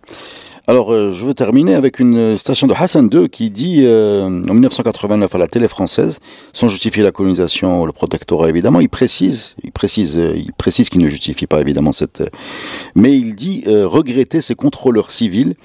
[0.68, 4.53] Alors, euh, je veux terminer avec une station de Hassan II qui dit euh, en
[4.53, 6.20] 1989 à la télé française,
[6.53, 11.01] sans justifier la colonisation, le protectorat évidemment, il précise, il précise, euh, il précise qu'il
[11.01, 12.24] ne justifie pas évidemment cette,
[12.95, 15.55] mais il dit regretter ces contrôleurs civils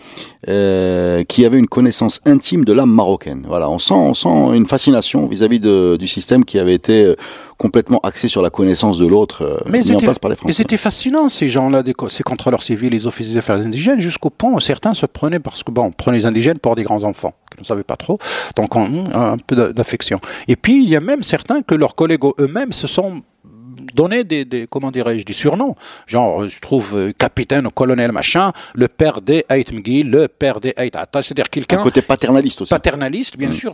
[0.47, 3.45] qui avaient une connaissance intime de l'âme marocaine.
[3.47, 7.15] Voilà, on sent, on sent une fascination vis-à-vis -vis du système qui avait été
[7.61, 10.49] complètement axé sur la connaissance de l'autre euh, mais mis en place par les Français.
[10.49, 14.51] Mais c'était fascinant, ces gens-là, ces contrôleurs civils, les officiers des affaires indigènes, jusqu'au point
[14.51, 17.35] où certains se prenaient, parce que bon, on prenait les indigènes pour des grands enfants,
[17.55, 18.19] qui ne savaient pas trop,
[18.57, 20.21] donc on, un peu d'affection.
[20.49, 23.21] Et puis, il y a même certains que leurs collègues eux-mêmes se sont
[23.95, 25.75] donner des, des comment dirais-je, des surnoms.
[26.07, 30.61] Genre, je trouve euh, capitaine ou colonel machin, le père des Haït Mgui, le père
[30.61, 31.81] des Haït c'est-à-dire quelqu'un.
[31.81, 32.71] Un côté paternaliste aussi.
[32.71, 33.53] Paternaliste, bien mmh.
[33.53, 33.73] sûr.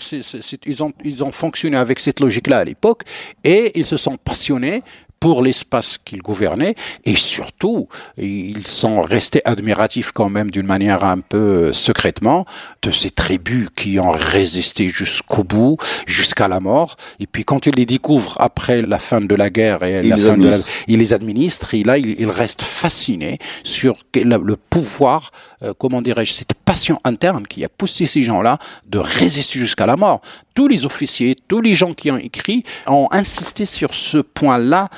[0.66, 3.02] ils, ont, ils ont fonctionné avec cette logique-là à l'époque
[3.44, 4.82] et ils se sont passionnés
[5.20, 11.20] pour l'espace qu'ils gouvernaient et surtout ils sont restés admiratifs quand même d'une manière un
[11.20, 12.44] peu euh, secrètement
[12.82, 16.96] de ces tribus qui ont résisté jusqu'au bout, jusqu'à la mort.
[17.18, 20.36] Et puis quand ils les découvrent après la fin de la guerre et la fin
[20.36, 25.30] de la, ils les administrent et là ils, restent fascinés sur le pouvoir
[25.62, 29.96] euh, comment dirais-je cette passion interne qui a poussé ces gens-là de résister jusqu'à la
[29.96, 30.20] mort.
[30.54, 34.88] Tous les officiers, tous les gens qui ont écrit ont insisté sur ce point-là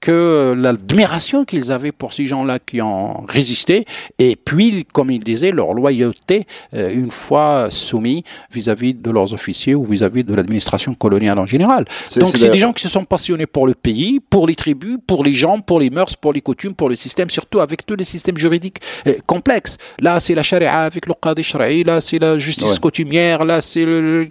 [0.00, 3.84] que l'admiration qu'ils avaient pour ces gens-là qui ont résisté,
[4.18, 9.74] et puis, comme ils disaient, leur loyauté euh, une fois soumis vis-à-vis de leurs officiers
[9.74, 11.84] ou vis-à-vis de l'administration coloniale en général.
[12.16, 15.22] Donc c'est des gens qui se sont passionnés pour le pays, pour les tribus, pour
[15.22, 18.04] les gens, pour les mœurs, pour les coutumes, pour le système, surtout avec tous les
[18.04, 19.76] systèmes juridiques euh, complexes.
[20.00, 23.84] Là, c'est la charia avec le qadi shara'i, là, c'est la justice coutumière, là, c'est
[23.84, 24.28] le...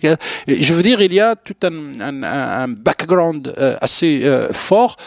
[0.48, 4.98] Je veux dire, il y a tout un, un, un background euh, assez fort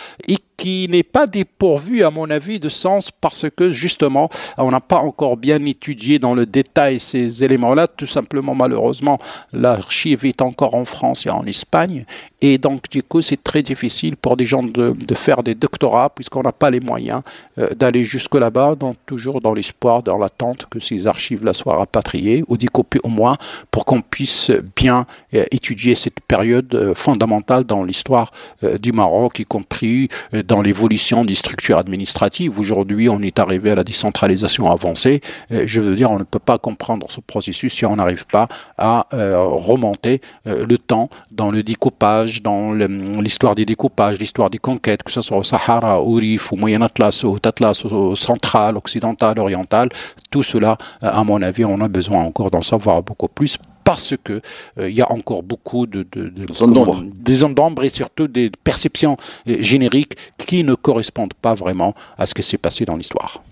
[0.56, 4.28] qui n'est pas dépourvu, à mon avis, de sens parce que justement,
[4.58, 7.86] on n'a pas encore bien étudié dans le détail ces éléments-là.
[7.86, 9.18] Tout simplement, malheureusement,
[9.52, 12.04] l'archive est encore en France et en Espagne.
[12.44, 16.10] Et donc, du coup, c'est très difficile pour des gens de, de faire des doctorats
[16.10, 17.22] puisqu'on n'a pas les moyens
[17.58, 22.42] euh, d'aller jusque là-bas, donc toujours dans l'espoir, dans l'attente que ces archives-là soient rapatriées
[22.48, 23.36] ou découpées au moins
[23.70, 28.32] pour qu'on puisse bien euh, étudier cette période euh, fondamentale dans l'histoire
[28.80, 30.08] du Maroc, y compris
[30.46, 32.58] dans l'évolution des structures administratives.
[32.58, 35.20] Aujourd'hui, on est arrivé à la décentralisation avancée.
[35.50, 39.06] Je veux dire, on ne peut pas comprendre ce processus si on n'arrive pas à
[39.12, 45.20] remonter le temps dans le découpage, dans l'histoire des découpages, l'histoire des conquêtes, que ce
[45.20, 49.88] soit au Sahara, au Rif, au Moyen Atlas, au Atlas, au central, occidental, oriental.
[50.30, 54.40] Tout cela, à mon avis, on a besoin encore d'en savoir beaucoup plus parce que
[54.78, 57.02] euh, il y a encore beaucoup de, de, de zones d'ombre.
[57.02, 59.16] des zones d'ombre et surtout des perceptions
[59.48, 63.42] euh, génériques qui ne correspondent pas vraiment à ce qui s'est passé dans l'histoire.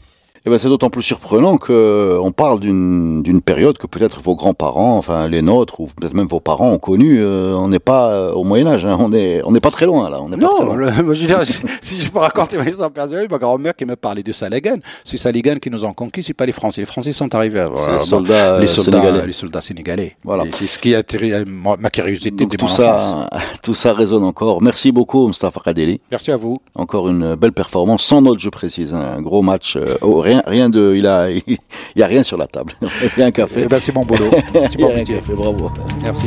[0.47, 4.97] Eh ben, c'est d'autant plus surprenant qu'on euh, parle d'une période que peut-être vos grands-parents,
[4.97, 7.18] enfin les nôtres, ou peut-être même vos parents ont connu.
[7.20, 9.84] Euh, on n'est pas euh, au Moyen Âge, hein, on est on n'est pas très
[9.84, 10.18] loin là.
[10.22, 10.74] On est non,
[11.12, 11.43] je dire,
[11.82, 15.18] si, je peux raconter ma histoire personnelle, ma grand-mère qui me parlait de Saligan, c'est
[15.18, 16.80] Saligan qui nous ont conquis, c'est pas les Français.
[16.80, 17.66] Les Français sont arrivés.
[17.70, 19.26] Voilà, les, soldats, les soldats, sénégalais.
[19.26, 20.16] les soldats sénégalais.
[20.24, 20.45] Voilà.
[20.53, 23.28] C'est ce qui a attiré ma curiosité Donc, tout ça,
[23.62, 24.62] tout ça résonne encore.
[24.62, 26.01] Merci beaucoup, Mustafa Kadeli.
[26.11, 26.62] Merci à vous.
[26.74, 30.94] Encore une belle performance, sans note, je précise, un gros match au rien, rien de,
[30.96, 31.58] il a, il
[31.96, 32.72] y a rien sur la table.
[33.16, 33.62] Il y a un café.
[33.64, 34.30] Eh ben, c'est mon boulot.
[34.68, 35.16] C'est métier.
[35.16, 35.70] café, bravo.
[36.02, 36.26] Merci.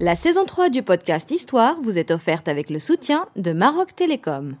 [0.00, 4.56] La saison 3 du podcast Histoire vous est offerte avec le soutien de Maroc Télécom.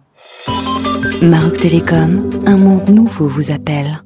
[1.22, 4.02] Maroc Télécom, un monde nouveau vous appelle.